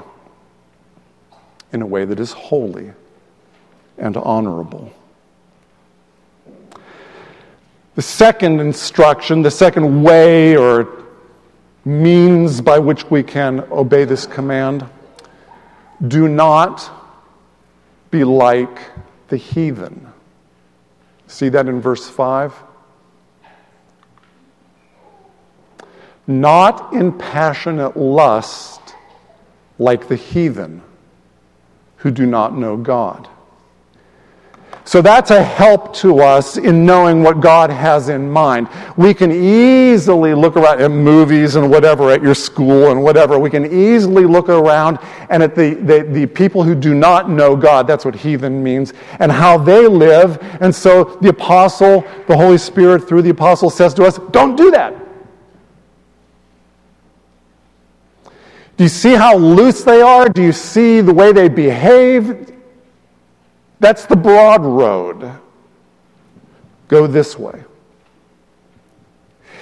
in 1.73 1.82
a 1.82 1.86
way 1.86 2.06
that 2.06 2.19
is 2.19 2.32
holy 2.32 2.91
and 3.97 4.17
honorable. 4.17 4.91
The 7.95 8.01
second 8.01 8.60
instruction, 8.60 9.41
the 9.41 9.51
second 9.51 10.04
way 10.04 10.58
or 10.58 11.06
means 11.86 12.62
by 12.62 12.80
which 12.80 13.10
we 13.10 13.23
can 13.23 13.62
obey 13.71 14.06
this 14.06 14.25
command 14.25 14.86
do 16.08 16.27
not 16.27 16.89
be 18.10 18.23
like 18.23 18.80
the 19.30 19.38
heathen. 19.38 20.12
See 21.27 21.49
that 21.49 21.67
in 21.67 21.80
verse 21.82 22.10
5? 22.10 22.54
Not 26.27 26.93
in 26.93 27.17
passionate 27.17 27.97
lust 27.97 28.95
like 29.79 30.07
the 30.07 30.15
heathen 30.15 30.81
who 31.97 32.12
do 32.12 32.25
not 32.25 32.55
know 32.55 32.77
God. 32.77 33.27
So 34.84 35.01
that's 35.01 35.29
a 35.29 35.43
help 35.43 35.93
to 35.97 36.19
us 36.19 36.57
in 36.57 36.86
knowing 36.86 37.21
what 37.21 37.39
God 37.39 37.69
has 37.69 38.10
in 38.10 38.29
mind. 38.29 38.67
We 38.97 39.13
can 39.13 39.31
easily 39.31 40.34
look 40.34 40.57
around 40.57 40.81
at 40.81 40.89
movies 40.89 41.55
and 41.55 41.69
whatever 41.69 42.10
at 42.10 42.23
your 42.23 42.34
school 42.34 42.89
and 42.91 43.03
whatever. 43.03 43.38
We 43.38 43.51
can 43.51 43.71
easily 43.71 44.25
look 44.25 44.49
around 44.49 44.97
and 45.29 45.43
at 45.43 45.55
the, 45.55 45.75
the, 45.75 46.03
the 46.03 46.25
people 46.25 46.63
who 46.63 46.73
do 46.73 46.95
not 46.95 47.29
know 47.29 47.55
God, 47.55 47.86
that's 47.86 48.03
what 48.03 48.15
heathen 48.15 48.63
means, 48.63 48.93
and 49.19 49.31
how 49.31 49.57
they 49.57 49.88
live. 49.88 50.39
And 50.60 50.73
so 50.73 51.17
the 51.21 51.29
apostle, 51.29 52.03
the 52.27 52.36
Holy 52.36 52.57
Spirit 52.57 53.07
through 53.07 53.21
the 53.21 53.29
apostle 53.29 53.69
says 53.69 53.93
to 53.93 54.03
us, 54.03 54.19
don't 54.31 54.55
do 54.55 54.71
that. 54.71 54.95
Do 58.77 58.84
you 58.84 58.89
see 58.89 59.13
how 59.13 59.38
loose 59.38 59.84
they 59.84 60.01
are? 60.01 60.27
Do 60.27 60.41
you 60.41 60.51
see 60.51 61.01
the 61.01 61.13
way 61.13 61.31
they 61.31 61.49
behave? 61.49 62.51
That's 63.79 64.05
the 64.05 64.15
broad 64.15 64.63
road. 64.63 65.31
Go 66.88 67.07
this 67.07 67.38
way. 67.38 67.63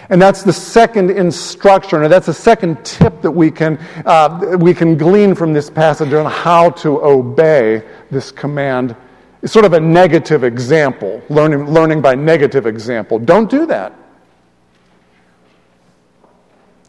And 0.10 0.20
that's 0.20 0.42
the 0.42 0.54
second 0.54 1.12
instruction, 1.12 2.00
or 2.02 2.08
that's 2.08 2.26
the 2.26 2.34
second 2.34 2.84
tip 2.84 3.22
that 3.22 3.30
we 3.30 3.52
can, 3.52 3.78
uh, 4.06 4.58
we 4.60 4.74
can 4.74 4.98
glean 4.98 5.36
from 5.36 5.54
this 5.54 5.70
passage 5.70 6.14
on 6.14 6.26
how 6.26 6.72
to 6.72 7.04
obey 7.04 7.84
this 8.10 8.32
command. 8.32 8.96
It's 9.44 9.54
sort 9.54 9.66
of 9.66 9.74
a 9.74 9.80
negative 9.80 10.44
example, 10.44 11.22
learning, 11.30 11.72
learning 11.72 12.02
by 12.02 12.16
negative 12.16 12.66
example. 12.66 13.20
Don't 13.20 13.50
do 13.50 13.68
that. 13.68 13.94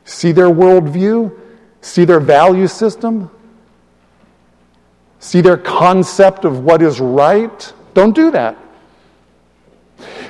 See 0.04 0.32
their 0.32 0.48
worldview, 0.48 1.30
see 1.80 2.04
their 2.04 2.20
value 2.20 2.66
system, 2.66 3.30
see 5.18 5.40
their 5.40 5.56
concept 5.56 6.44
of 6.44 6.64
what 6.64 6.82
is 6.82 7.00
right. 7.00 7.72
Don't 7.94 8.14
do 8.14 8.30
that. 8.30 8.56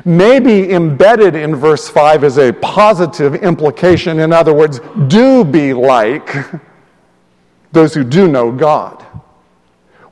Maybe 0.05 0.73
embedded 0.73 1.35
in 1.35 1.55
verse 1.55 1.89
5 1.89 2.25
is 2.25 2.39
a 2.39 2.53
positive 2.53 3.37
implication. 3.37 4.19
In 4.19 4.33
other 4.33 4.55
words, 4.55 4.81
do 5.09 5.45
be 5.45 5.73
like 5.73 6.35
those 7.73 7.95
who 7.95 8.05
do 8.05 8.29
know 8.29 8.51
God. 8.51 9.05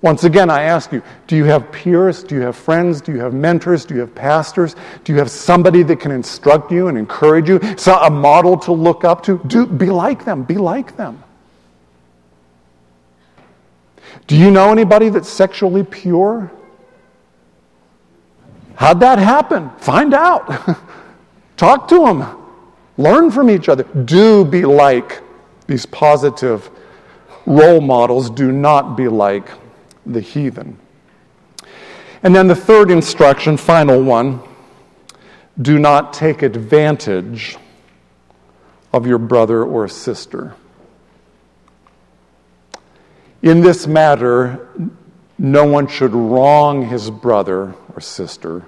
Once 0.01 0.23
again, 0.23 0.49
I 0.49 0.63
ask 0.63 0.93
you 0.93 1.03
do 1.27 1.37
you 1.37 1.45
have 1.45 1.73
peers? 1.73 2.23
Do 2.23 2.37
you 2.37 2.43
have 2.43 2.55
friends? 2.55 3.01
Do 3.01 3.13
you 3.13 3.19
have 3.19 3.35
mentors? 3.35 3.85
Do 3.85 3.95
you 3.95 4.01
have 4.01 4.15
pastors? 4.15 4.77
Do 5.03 5.13
you 5.13 5.19
have 5.19 5.31
somebody 5.31 5.83
that 5.85 5.99
can 5.99 6.13
instruct 6.13 6.71
you 6.71 6.87
and 6.87 6.97
encourage 6.97 7.49
you? 7.49 7.61
So 7.77 7.97
a 7.97 8.11
model 8.11 8.57
to 8.59 8.73
look 8.73 9.05
up 9.05 9.25
to? 9.25 9.39
Do, 9.47 9.67
be 9.67 9.87
like 9.87 10.25
them. 10.25 10.45
Be 10.45 10.55
like 10.55 10.97
them. 10.97 11.23
Do 14.27 14.37
you 14.37 14.51
know 14.51 14.71
anybody 14.71 15.09
that's 15.09 15.29
sexually 15.29 15.83
pure? 15.83 16.51
How'd 18.77 19.01
that 19.01 19.19
happen? 19.19 19.71
Find 19.79 20.15
out. 20.15 20.79
Talk 21.57 21.89
to 21.89 22.05
them. 22.05 22.37
Learn 22.97 23.31
from 23.31 23.51
each 23.51 23.69
other. 23.69 23.85
Do 23.85 24.45
be 24.45 24.65
like 24.65 25.23
these 25.67 25.87
positive 25.87 26.71
role 27.47 27.81
models. 27.81 28.31
Do 28.31 28.53
not 28.53 28.97
be 28.97 29.09
like 29.09 29.49
the 30.05 30.21
heathen. 30.21 30.79
And 32.23 32.35
then 32.35 32.49
the 32.49 32.57
third 32.57 32.91
instruction, 32.91 33.57
final 33.57 34.03
one 34.03 34.43
do 35.61 35.79
not 35.79 36.13
take 36.13 36.43
advantage 36.43 37.57
of 38.93 39.07
your 39.07 39.19
brother 39.19 39.65
or 39.65 39.89
sister. 39.89 40.55
In 43.43 43.61
this 43.61 43.87
matter, 43.87 44.69
no 45.39 45.65
one 45.65 45.87
should 45.87 46.13
wrong 46.13 46.87
his 46.87 47.11
brother 47.11 47.75
or 47.95 48.01
sister 48.01 48.65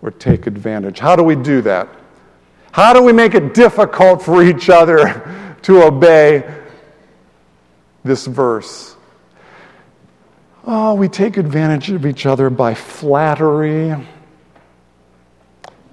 or 0.00 0.10
take 0.10 0.46
advantage. 0.46 0.98
How 0.98 1.14
do 1.16 1.22
we 1.22 1.36
do 1.36 1.60
that? 1.62 1.88
How 2.72 2.92
do 2.92 3.02
we 3.02 3.12
make 3.12 3.34
it 3.34 3.52
difficult 3.52 4.22
for 4.22 4.42
each 4.42 4.70
other 4.70 5.56
to 5.62 5.82
obey 5.82 6.50
this 8.02 8.26
verse? 8.26 8.96
Oh, 10.64 10.94
we 10.94 11.08
take 11.08 11.36
advantage 11.36 11.90
of 11.90 12.06
each 12.06 12.24
other 12.24 12.48
by 12.48 12.74
flattery, 12.74 13.94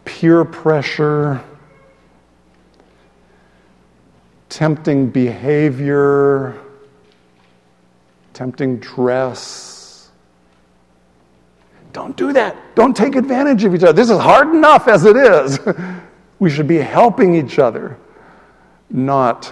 peer 0.06 0.46
pressure, 0.46 1.44
tempting 4.50 5.10
behavior 5.10 6.62
tempting 8.38 8.78
dress. 8.78 10.12
Don't 11.92 12.16
do 12.16 12.34
that. 12.34 12.56
Don't 12.76 12.96
take 12.96 13.16
advantage 13.16 13.64
of 13.64 13.74
each 13.74 13.82
other. 13.82 13.94
This 13.94 14.12
is 14.12 14.20
hard 14.20 14.50
enough 14.54 14.88
as 14.88 15.06
it 15.06 15.16
is. 15.18 15.60
we 16.40 16.52
should 16.52 16.68
be 16.68 16.78
helping 16.78 17.34
each 17.34 17.58
other, 17.58 17.98
not 18.92 19.52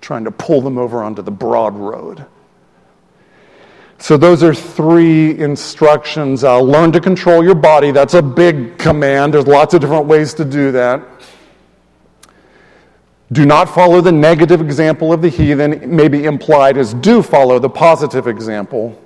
trying 0.00 0.24
to 0.24 0.30
pull 0.30 0.62
them 0.62 0.78
over 0.78 1.02
onto 1.02 1.20
the 1.20 1.30
broad 1.30 1.76
road. 1.76 2.24
So, 3.98 4.16
those 4.16 4.42
are 4.42 4.54
three 4.54 5.38
instructions. 5.38 6.42
Uh, 6.42 6.58
learn 6.58 6.92
to 6.92 7.00
control 7.00 7.44
your 7.44 7.56
body. 7.56 7.90
That's 7.90 8.14
a 8.14 8.22
big 8.22 8.78
command. 8.78 9.34
There's 9.34 9.46
lots 9.46 9.74
of 9.74 9.82
different 9.82 10.06
ways 10.06 10.32
to 10.34 10.44
do 10.44 10.72
that. 10.72 11.02
Do 13.30 13.44
not 13.44 13.68
follow 13.68 14.00
the 14.00 14.12
negative 14.12 14.60
example 14.60 15.12
of 15.12 15.20
the 15.20 15.28
heathen, 15.28 15.94
may 15.94 16.08
be 16.08 16.24
implied 16.24 16.78
as 16.78 16.94
do 16.94 17.22
follow 17.22 17.58
the 17.58 17.68
positive 17.68 18.26
example 18.26 18.98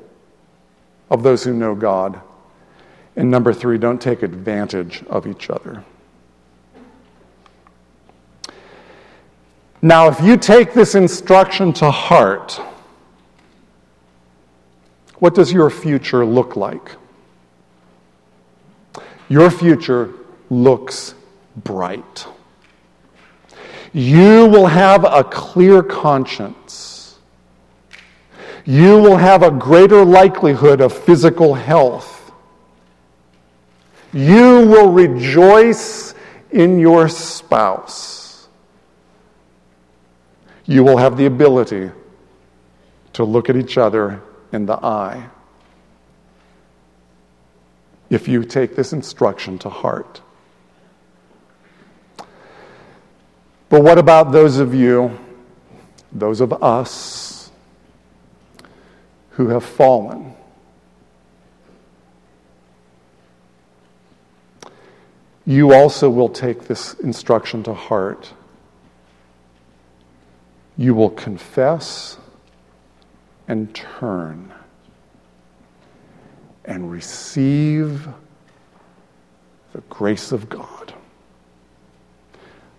of 1.10 1.22
those 1.24 1.42
who 1.42 1.52
know 1.52 1.74
God. 1.74 2.20
And 3.16 3.30
number 3.30 3.52
three, 3.52 3.78
don't 3.78 4.00
take 4.00 4.22
advantage 4.22 5.02
of 5.10 5.26
each 5.26 5.50
other. 5.50 5.84
Now, 9.82 10.06
if 10.08 10.20
you 10.20 10.36
take 10.36 10.72
this 10.72 10.94
instruction 10.94 11.72
to 11.74 11.90
heart, 11.90 12.60
what 15.18 15.34
does 15.34 15.52
your 15.52 15.68
future 15.68 16.24
look 16.24 16.54
like? 16.54 16.92
Your 19.28 19.50
future 19.50 20.14
looks 20.48 21.16
bright 21.56 22.26
you 23.92 24.46
will 24.46 24.66
have 24.66 25.04
a 25.04 25.22
clear 25.22 25.82
conscience. 25.82 27.18
You 28.64 28.98
will 28.98 29.16
have 29.16 29.42
a 29.42 29.50
greater 29.50 30.04
likelihood 30.04 30.80
of 30.80 30.92
physical 30.92 31.54
health. 31.54 32.32
You 34.12 34.66
will 34.66 34.90
rejoice 34.90 36.14
in 36.50 36.78
your 36.78 37.08
spouse. 37.08 38.48
You 40.64 40.84
will 40.84 40.96
have 40.96 41.16
the 41.16 41.26
ability 41.26 41.90
to 43.14 43.24
look 43.24 43.50
at 43.50 43.56
each 43.56 43.76
other 43.76 44.22
in 44.52 44.66
the 44.66 44.76
eye 44.84 45.28
if 48.10 48.28
you 48.28 48.44
take 48.44 48.76
this 48.76 48.92
instruction 48.92 49.58
to 49.58 49.70
heart. 49.70 50.20
But 53.72 53.84
what 53.84 53.96
about 53.96 54.32
those 54.32 54.58
of 54.58 54.74
you, 54.74 55.18
those 56.12 56.42
of 56.42 56.62
us, 56.62 57.50
who 59.30 59.48
have 59.48 59.64
fallen? 59.64 60.34
You 65.46 65.72
also 65.72 66.10
will 66.10 66.28
take 66.28 66.64
this 66.64 66.92
instruction 67.00 67.62
to 67.62 67.72
heart. 67.72 68.34
You 70.76 70.94
will 70.94 71.08
confess 71.08 72.18
and 73.48 73.74
turn 73.74 74.52
and 76.66 76.92
receive 76.92 78.06
the 79.72 79.80
grace 79.88 80.30
of 80.30 80.50
God 80.50 80.81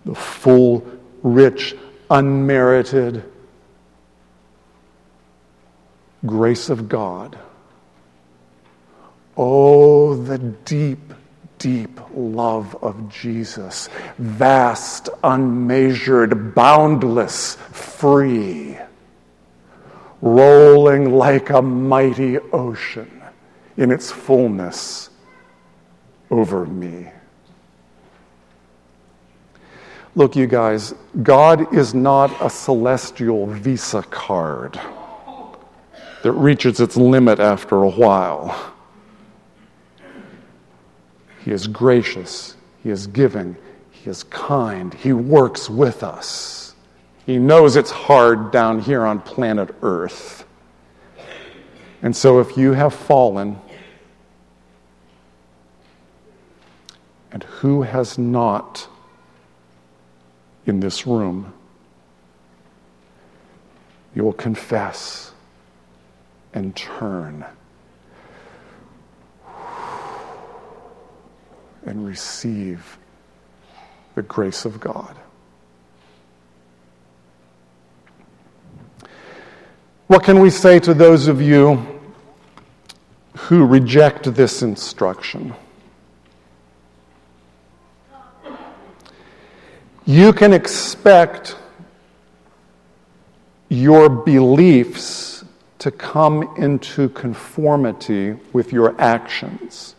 the 0.04 0.14
full, 0.14 0.86
rich, 1.22 1.74
unmerited 2.10 3.24
grace 6.26 6.70
of 6.70 6.88
God. 6.88 7.38
Oh, 9.36 10.14
the 10.14 10.38
deep, 10.38 11.12
deep 11.58 12.00
love 12.14 12.76
of 12.82 13.10
Jesus. 13.10 13.88
Vast, 14.18 15.08
unmeasured, 15.22 16.54
boundless, 16.54 17.56
free. 17.72 18.78
Rolling 20.20 21.12
like 21.12 21.50
a 21.50 21.60
mighty 21.60 22.38
ocean 22.38 23.22
in 23.76 23.90
its 23.90 24.10
fullness 24.10 25.10
over 26.30 26.64
me. 26.64 27.10
Look, 30.16 30.36
you 30.36 30.46
guys, 30.46 30.94
God 31.24 31.74
is 31.74 31.92
not 31.92 32.30
a 32.40 32.48
celestial 32.48 33.48
Visa 33.48 34.02
card 34.02 34.80
that 36.22 36.32
reaches 36.32 36.78
its 36.78 36.96
limit 36.96 37.40
after 37.40 37.82
a 37.82 37.88
while. 37.90 38.72
He 41.44 41.50
is 41.50 41.66
gracious, 41.66 42.56
He 42.82 42.90
is 42.90 43.08
giving, 43.08 43.56
He 43.90 44.08
is 44.08 44.22
kind, 44.24 44.94
He 44.94 45.12
works 45.12 45.68
with 45.68 46.04
us. 46.04 46.74
He 47.26 47.36
knows 47.36 47.74
it's 47.74 47.90
hard 47.90 48.52
down 48.52 48.80
here 48.80 49.04
on 49.04 49.20
planet 49.20 49.74
Earth. 49.82 50.46
And 52.02 52.14
so 52.14 52.38
if 52.38 52.56
you 52.56 52.72
have 52.72 52.94
fallen, 52.94 53.58
and 57.32 57.42
who 57.42 57.82
has 57.82 58.16
not 58.16 58.88
in 60.66 60.80
this 60.80 61.06
room, 61.06 61.52
you 64.14 64.24
will 64.24 64.32
confess 64.32 65.32
and 66.52 66.74
turn 66.76 67.44
and 71.84 72.06
receive 72.06 72.98
the 74.14 74.22
grace 74.22 74.64
of 74.64 74.80
God. 74.80 75.16
What 80.06 80.22
can 80.22 80.38
we 80.40 80.50
say 80.50 80.78
to 80.80 80.94
those 80.94 81.28
of 81.28 81.42
you 81.42 82.00
who 83.36 83.66
reject 83.66 84.32
this 84.34 84.62
instruction? 84.62 85.54
You 90.06 90.32
can 90.32 90.52
expect 90.52 91.56
your 93.70 94.08
beliefs 94.08 95.44
to 95.78 95.90
come 95.90 96.54
into 96.56 97.08
conformity 97.10 98.36
with 98.52 98.72
your 98.72 98.98
actions. 99.00 99.94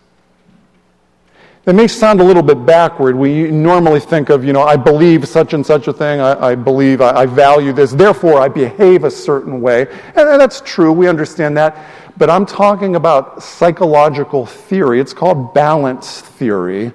That 1.64 1.74
may 1.74 1.88
sound 1.88 2.22
a 2.22 2.24
little 2.24 2.44
bit 2.44 2.64
backward. 2.64 3.16
We 3.16 3.50
normally 3.50 4.00
think 4.00 4.30
of, 4.30 4.46
you 4.46 4.54
know, 4.54 4.62
I 4.62 4.76
believe 4.76 5.28
such 5.28 5.54
and 5.54 5.66
such 5.66 5.88
a 5.88 5.94
thing, 5.94 6.20
I, 6.20 6.50
I 6.50 6.56
believe, 6.56 7.02
I, 7.02 7.22
I, 7.22 7.26
value 7.26 7.74
this, 7.74 7.92
therefore 7.92 8.40
I 8.40 8.48
behave 8.48 9.04
a 9.04 9.10
certain 9.10 9.62
way. 9.62 9.88
And 10.16 10.40
that's 10.40 10.62
true, 10.62 10.94
we 10.94 11.08
understand 11.08 11.58
that. 11.58 11.76
But 12.18 12.30
I'm 12.30 12.46
talking 12.46 12.96
about 12.96 13.42
psychological 13.42 14.46
theory. 14.46 15.00
It's 15.00 15.14
called 15.14 15.56
balance 15.56 16.22
theory. 16.22 16.94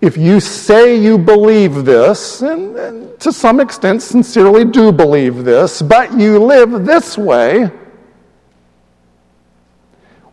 If 0.00 0.16
you 0.16 0.40
say 0.40 0.96
you 0.96 1.18
believe 1.18 1.84
this, 1.84 2.40
and, 2.40 2.76
and 2.76 3.20
to 3.20 3.32
some 3.32 3.60
extent 3.60 4.02
sincerely 4.02 4.64
do 4.64 4.92
believe 4.92 5.44
this, 5.44 5.82
but 5.82 6.18
you 6.18 6.38
live 6.38 6.86
this 6.86 7.18
way, 7.18 7.70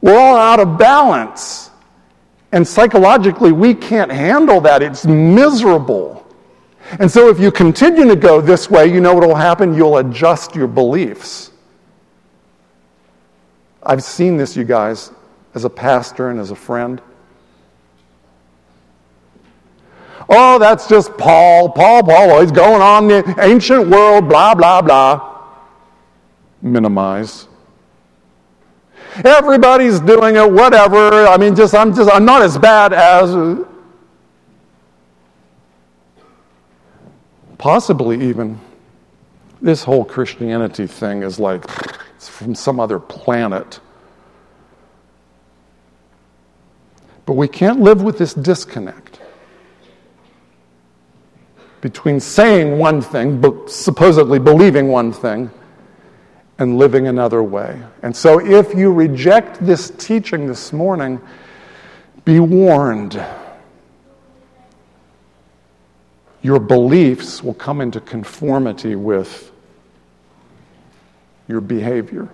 we're 0.01 0.17
all 0.17 0.37
out 0.37 0.59
of 0.59 0.77
balance. 0.77 1.71
And 2.53 2.65
psychologically, 2.65 3.51
we 3.51 3.73
can't 3.73 4.11
handle 4.11 4.61
that. 4.61 4.81
It's 4.81 5.05
miserable. 5.05 6.25
And 6.99 7.11
so, 7.11 7.27
if 7.27 7.39
you 7.39 7.51
continue 7.51 8.05
to 8.05 8.15
go 8.15 8.39
this 8.39 8.69
way, 8.69 8.87
you 8.87 9.01
know 9.01 9.13
what 9.13 9.27
will 9.27 9.35
happen? 9.35 9.73
You'll 9.73 9.97
adjust 9.97 10.55
your 10.55 10.67
beliefs. 10.67 11.51
I've 13.83 14.03
seen 14.03 14.37
this, 14.37 14.55
you 14.55 14.63
guys, 14.63 15.11
as 15.53 15.65
a 15.65 15.69
pastor 15.69 16.29
and 16.29 16.39
as 16.39 16.51
a 16.51 16.55
friend. 16.55 17.01
Oh, 20.29 20.59
that's 20.59 20.87
just 20.87 21.17
Paul. 21.17 21.69
Paul, 21.69 22.03
Paul, 22.03 22.31
oh, 22.31 22.41
he's 22.41 22.51
going 22.51 22.81
on 22.81 23.07
the 23.07 23.35
ancient 23.39 23.87
world, 23.87 24.27
blah, 24.27 24.53
blah, 24.53 24.81
blah. 24.81 25.45
Minimize. 26.61 27.47
Everybody's 29.23 29.99
doing 29.99 30.35
it, 30.35 30.51
whatever. 30.51 31.27
I 31.27 31.37
mean, 31.37 31.55
just 31.55 31.73
I'm 31.73 31.95
just 31.95 32.11
I'm 32.11 32.25
not 32.25 32.41
as 32.41 32.57
bad 32.57 32.93
as 32.93 33.65
possibly 37.57 38.21
even 38.29 38.59
this 39.61 39.83
whole 39.83 40.05
Christianity 40.05 40.85
thing 40.85 41.23
is 41.23 41.39
like 41.39 41.63
it's 42.15 42.27
from 42.27 42.53
some 42.53 42.79
other 42.79 42.99
planet. 42.99 43.79
But 47.25 47.33
we 47.33 47.47
can't 47.47 47.79
live 47.79 48.03
with 48.03 48.17
this 48.17 48.33
disconnect 48.33 49.06
between 51.81 52.19
saying 52.19 52.77
one 52.77 53.01
thing, 53.01 53.43
supposedly 53.67 54.39
believing 54.39 54.87
one 54.87 55.11
thing, 55.11 55.49
and 56.59 56.77
living 56.77 57.07
another 57.07 57.43
way. 57.43 57.81
And 58.01 58.15
so, 58.15 58.39
if 58.39 58.73
you 58.73 58.91
reject 58.91 59.63
this 59.63 59.91
teaching 59.91 60.47
this 60.47 60.73
morning, 60.73 61.21
be 62.25 62.39
warned. 62.39 63.23
Your 66.41 66.59
beliefs 66.59 67.43
will 67.43 67.53
come 67.53 67.81
into 67.81 67.99
conformity 67.99 68.95
with 68.95 69.51
your 71.47 71.61
behavior. 71.61 72.29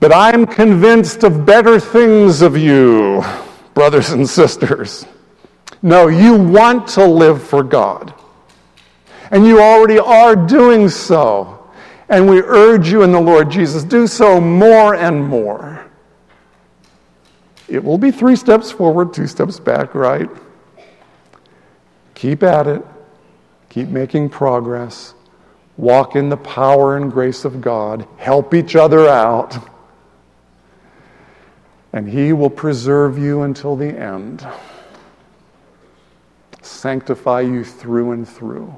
But 0.00 0.14
I'm 0.14 0.46
convinced 0.46 1.24
of 1.24 1.46
better 1.46 1.80
things 1.80 2.42
of 2.42 2.56
you, 2.56 3.24
brothers 3.72 4.10
and 4.10 4.28
sisters. 4.28 5.06
No, 5.84 6.08
you 6.08 6.34
want 6.34 6.88
to 6.88 7.06
live 7.06 7.42
for 7.42 7.62
God. 7.62 8.14
And 9.30 9.46
you 9.46 9.60
already 9.60 9.98
are 9.98 10.34
doing 10.34 10.88
so. 10.88 11.70
And 12.08 12.26
we 12.26 12.40
urge 12.40 12.88
you 12.88 13.02
in 13.02 13.12
the 13.12 13.20
Lord 13.20 13.50
Jesus, 13.50 13.84
do 13.84 14.06
so 14.06 14.40
more 14.40 14.94
and 14.94 15.22
more. 15.22 15.84
It 17.68 17.84
will 17.84 17.98
be 17.98 18.10
three 18.10 18.34
steps 18.34 18.70
forward, 18.70 19.12
two 19.12 19.26
steps 19.26 19.60
back, 19.60 19.94
right? 19.94 20.30
Keep 22.14 22.42
at 22.42 22.66
it. 22.66 22.82
Keep 23.68 23.88
making 23.88 24.30
progress. 24.30 25.12
Walk 25.76 26.16
in 26.16 26.30
the 26.30 26.36
power 26.38 26.96
and 26.96 27.12
grace 27.12 27.44
of 27.44 27.60
God. 27.60 28.08
Help 28.16 28.54
each 28.54 28.74
other 28.74 29.06
out. 29.06 29.54
And 31.92 32.08
He 32.08 32.32
will 32.32 32.48
preserve 32.48 33.18
you 33.18 33.42
until 33.42 33.76
the 33.76 33.88
end, 33.88 34.46
sanctify 36.66 37.42
you 37.42 37.64
through 37.64 38.12
and 38.12 38.28
through. 38.28 38.74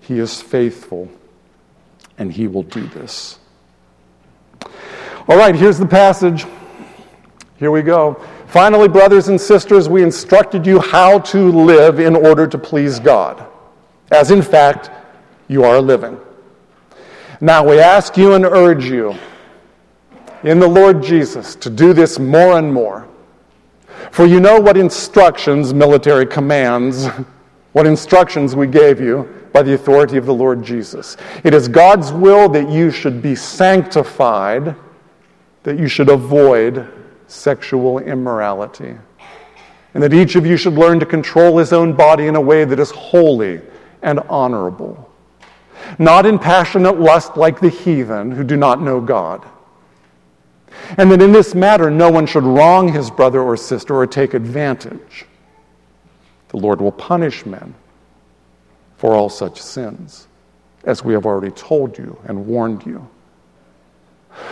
He 0.00 0.18
is 0.18 0.42
faithful, 0.42 1.08
and 2.18 2.32
He 2.32 2.48
will 2.48 2.64
do 2.64 2.86
this. 2.88 3.38
All 5.28 5.36
right, 5.36 5.54
here's 5.54 5.78
the 5.78 5.86
passage. 5.86 6.46
Here 7.56 7.70
we 7.70 7.82
go. 7.82 8.20
Finally, 8.48 8.88
brothers 8.88 9.28
and 9.28 9.40
sisters, 9.40 9.88
we 9.88 10.02
instructed 10.02 10.66
you 10.66 10.80
how 10.80 11.20
to 11.20 11.50
live 11.52 12.00
in 12.00 12.16
order 12.16 12.46
to 12.46 12.58
please 12.58 12.98
God, 12.98 13.46
as 14.10 14.30
in 14.30 14.42
fact 14.42 14.90
you 15.48 15.64
are 15.64 15.80
living. 15.80 16.18
Now, 17.40 17.68
we 17.68 17.78
ask 17.78 18.16
you 18.16 18.34
and 18.34 18.44
urge 18.44 18.84
you 18.84 19.14
in 20.42 20.58
the 20.58 20.68
Lord 20.68 21.02
Jesus 21.02 21.54
to 21.56 21.70
do 21.70 21.92
this 21.92 22.18
more 22.18 22.58
and 22.58 22.72
more. 22.72 23.08
For 24.12 24.26
you 24.26 24.40
know 24.40 24.60
what 24.60 24.76
instructions, 24.76 25.72
military 25.72 26.26
commands, 26.26 27.06
what 27.72 27.86
instructions 27.86 28.54
we 28.54 28.66
gave 28.66 29.00
you 29.00 29.26
by 29.54 29.62
the 29.62 29.72
authority 29.72 30.18
of 30.18 30.26
the 30.26 30.34
Lord 30.34 30.62
Jesus. 30.62 31.16
It 31.44 31.54
is 31.54 31.66
God's 31.66 32.12
will 32.12 32.46
that 32.50 32.68
you 32.68 32.90
should 32.90 33.22
be 33.22 33.34
sanctified, 33.34 34.76
that 35.62 35.78
you 35.78 35.88
should 35.88 36.10
avoid 36.10 36.86
sexual 37.26 38.00
immorality, 38.00 38.94
and 39.94 40.02
that 40.02 40.12
each 40.12 40.36
of 40.36 40.44
you 40.44 40.58
should 40.58 40.74
learn 40.74 41.00
to 41.00 41.06
control 41.06 41.56
his 41.56 41.72
own 41.72 41.94
body 41.94 42.26
in 42.26 42.36
a 42.36 42.40
way 42.40 42.66
that 42.66 42.78
is 42.78 42.90
holy 42.90 43.62
and 44.02 44.20
honorable, 44.28 45.10
not 45.98 46.26
in 46.26 46.38
passionate 46.38 47.00
lust 47.00 47.38
like 47.38 47.60
the 47.60 47.70
heathen 47.70 48.30
who 48.30 48.44
do 48.44 48.58
not 48.58 48.82
know 48.82 49.00
God. 49.00 49.42
And 50.98 51.10
that 51.10 51.22
in 51.22 51.32
this 51.32 51.54
matter, 51.54 51.90
no 51.90 52.10
one 52.10 52.26
should 52.26 52.44
wrong 52.44 52.92
his 52.92 53.10
brother 53.10 53.40
or 53.40 53.56
sister 53.56 53.94
or 53.96 54.06
take 54.06 54.34
advantage. 54.34 55.26
The 56.48 56.58
Lord 56.58 56.80
will 56.80 56.92
punish 56.92 57.46
men 57.46 57.74
for 58.96 59.14
all 59.14 59.28
such 59.28 59.60
sins. 59.60 60.28
as 60.84 61.04
we 61.04 61.12
have 61.12 61.26
already 61.26 61.52
told 61.52 61.96
you 61.96 62.18
and 62.24 62.46
warned 62.46 62.84
you. 62.84 63.08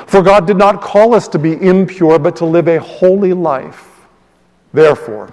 For 0.06 0.22
God 0.22 0.46
did 0.46 0.56
not 0.56 0.82
call 0.82 1.14
us 1.14 1.26
to 1.28 1.38
be 1.38 1.54
impure, 1.54 2.18
but 2.18 2.36
to 2.36 2.44
live 2.44 2.68
a 2.68 2.78
holy 2.78 3.32
life. 3.32 3.88
Therefore, 4.72 5.32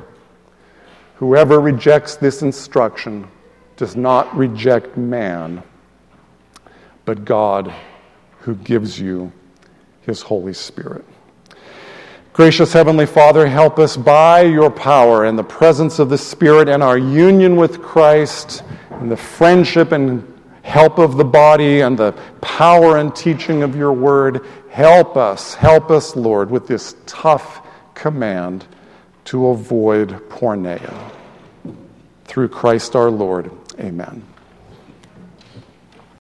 whoever 1.15 1.59
rejects 1.59 2.15
this 2.15 2.41
instruction 2.41 3.27
does 3.75 3.95
not 3.95 4.35
reject 4.35 4.97
man, 4.97 5.61
but 7.05 7.25
God 7.25 7.73
who 8.39 8.55
gives 8.55 8.99
you 8.99 9.31
his 10.07 10.23
Holy 10.23 10.53
Spirit. 10.53 11.05
Gracious 12.33 12.71
Heavenly 12.71 13.05
Father, 13.05 13.45
help 13.47 13.77
us 13.77 13.97
by 13.97 14.41
your 14.41 14.71
power 14.71 15.25
and 15.25 15.37
the 15.37 15.43
presence 15.43 15.99
of 15.99 16.09
the 16.09 16.17
Spirit 16.17 16.69
and 16.69 16.81
our 16.81 16.97
union 16.97 17.55
with 17.55 17.81
Christ 17.81 18.63
and 18.89 19.11
the 19.11 19.17
friendship 19.17 19.91
and 19.91 20.23
help 20.61 20.97
of 20.99 21.17
the 21.17 21.25
body 21.25 21.81
and 21.81 21.97
the 21.97 22.11
power 22.41 22.97
and 22.97 23.15
teaching 23.15 23.63
of 23.63 23.75
your 23.75 23.91
word. 23.91 24.45
Help 24.69 25.17
us, 25.17 25.55
help 25.55 25.89
us, 25.89 26.15
Lord, 26.15 26.51
with 26.51 26.67
this 26.67 26.95
tough 27.05 27.61
command 27.93 28.65
to 29.25 29.47
avoid 29.47 30.09
porneia. 30.29 31.11
Through 32.25 32.49
Christ 32.49 32.95
our 32.95 33.09
Lord. 33.09 33.49
Amen. 33.79 34.26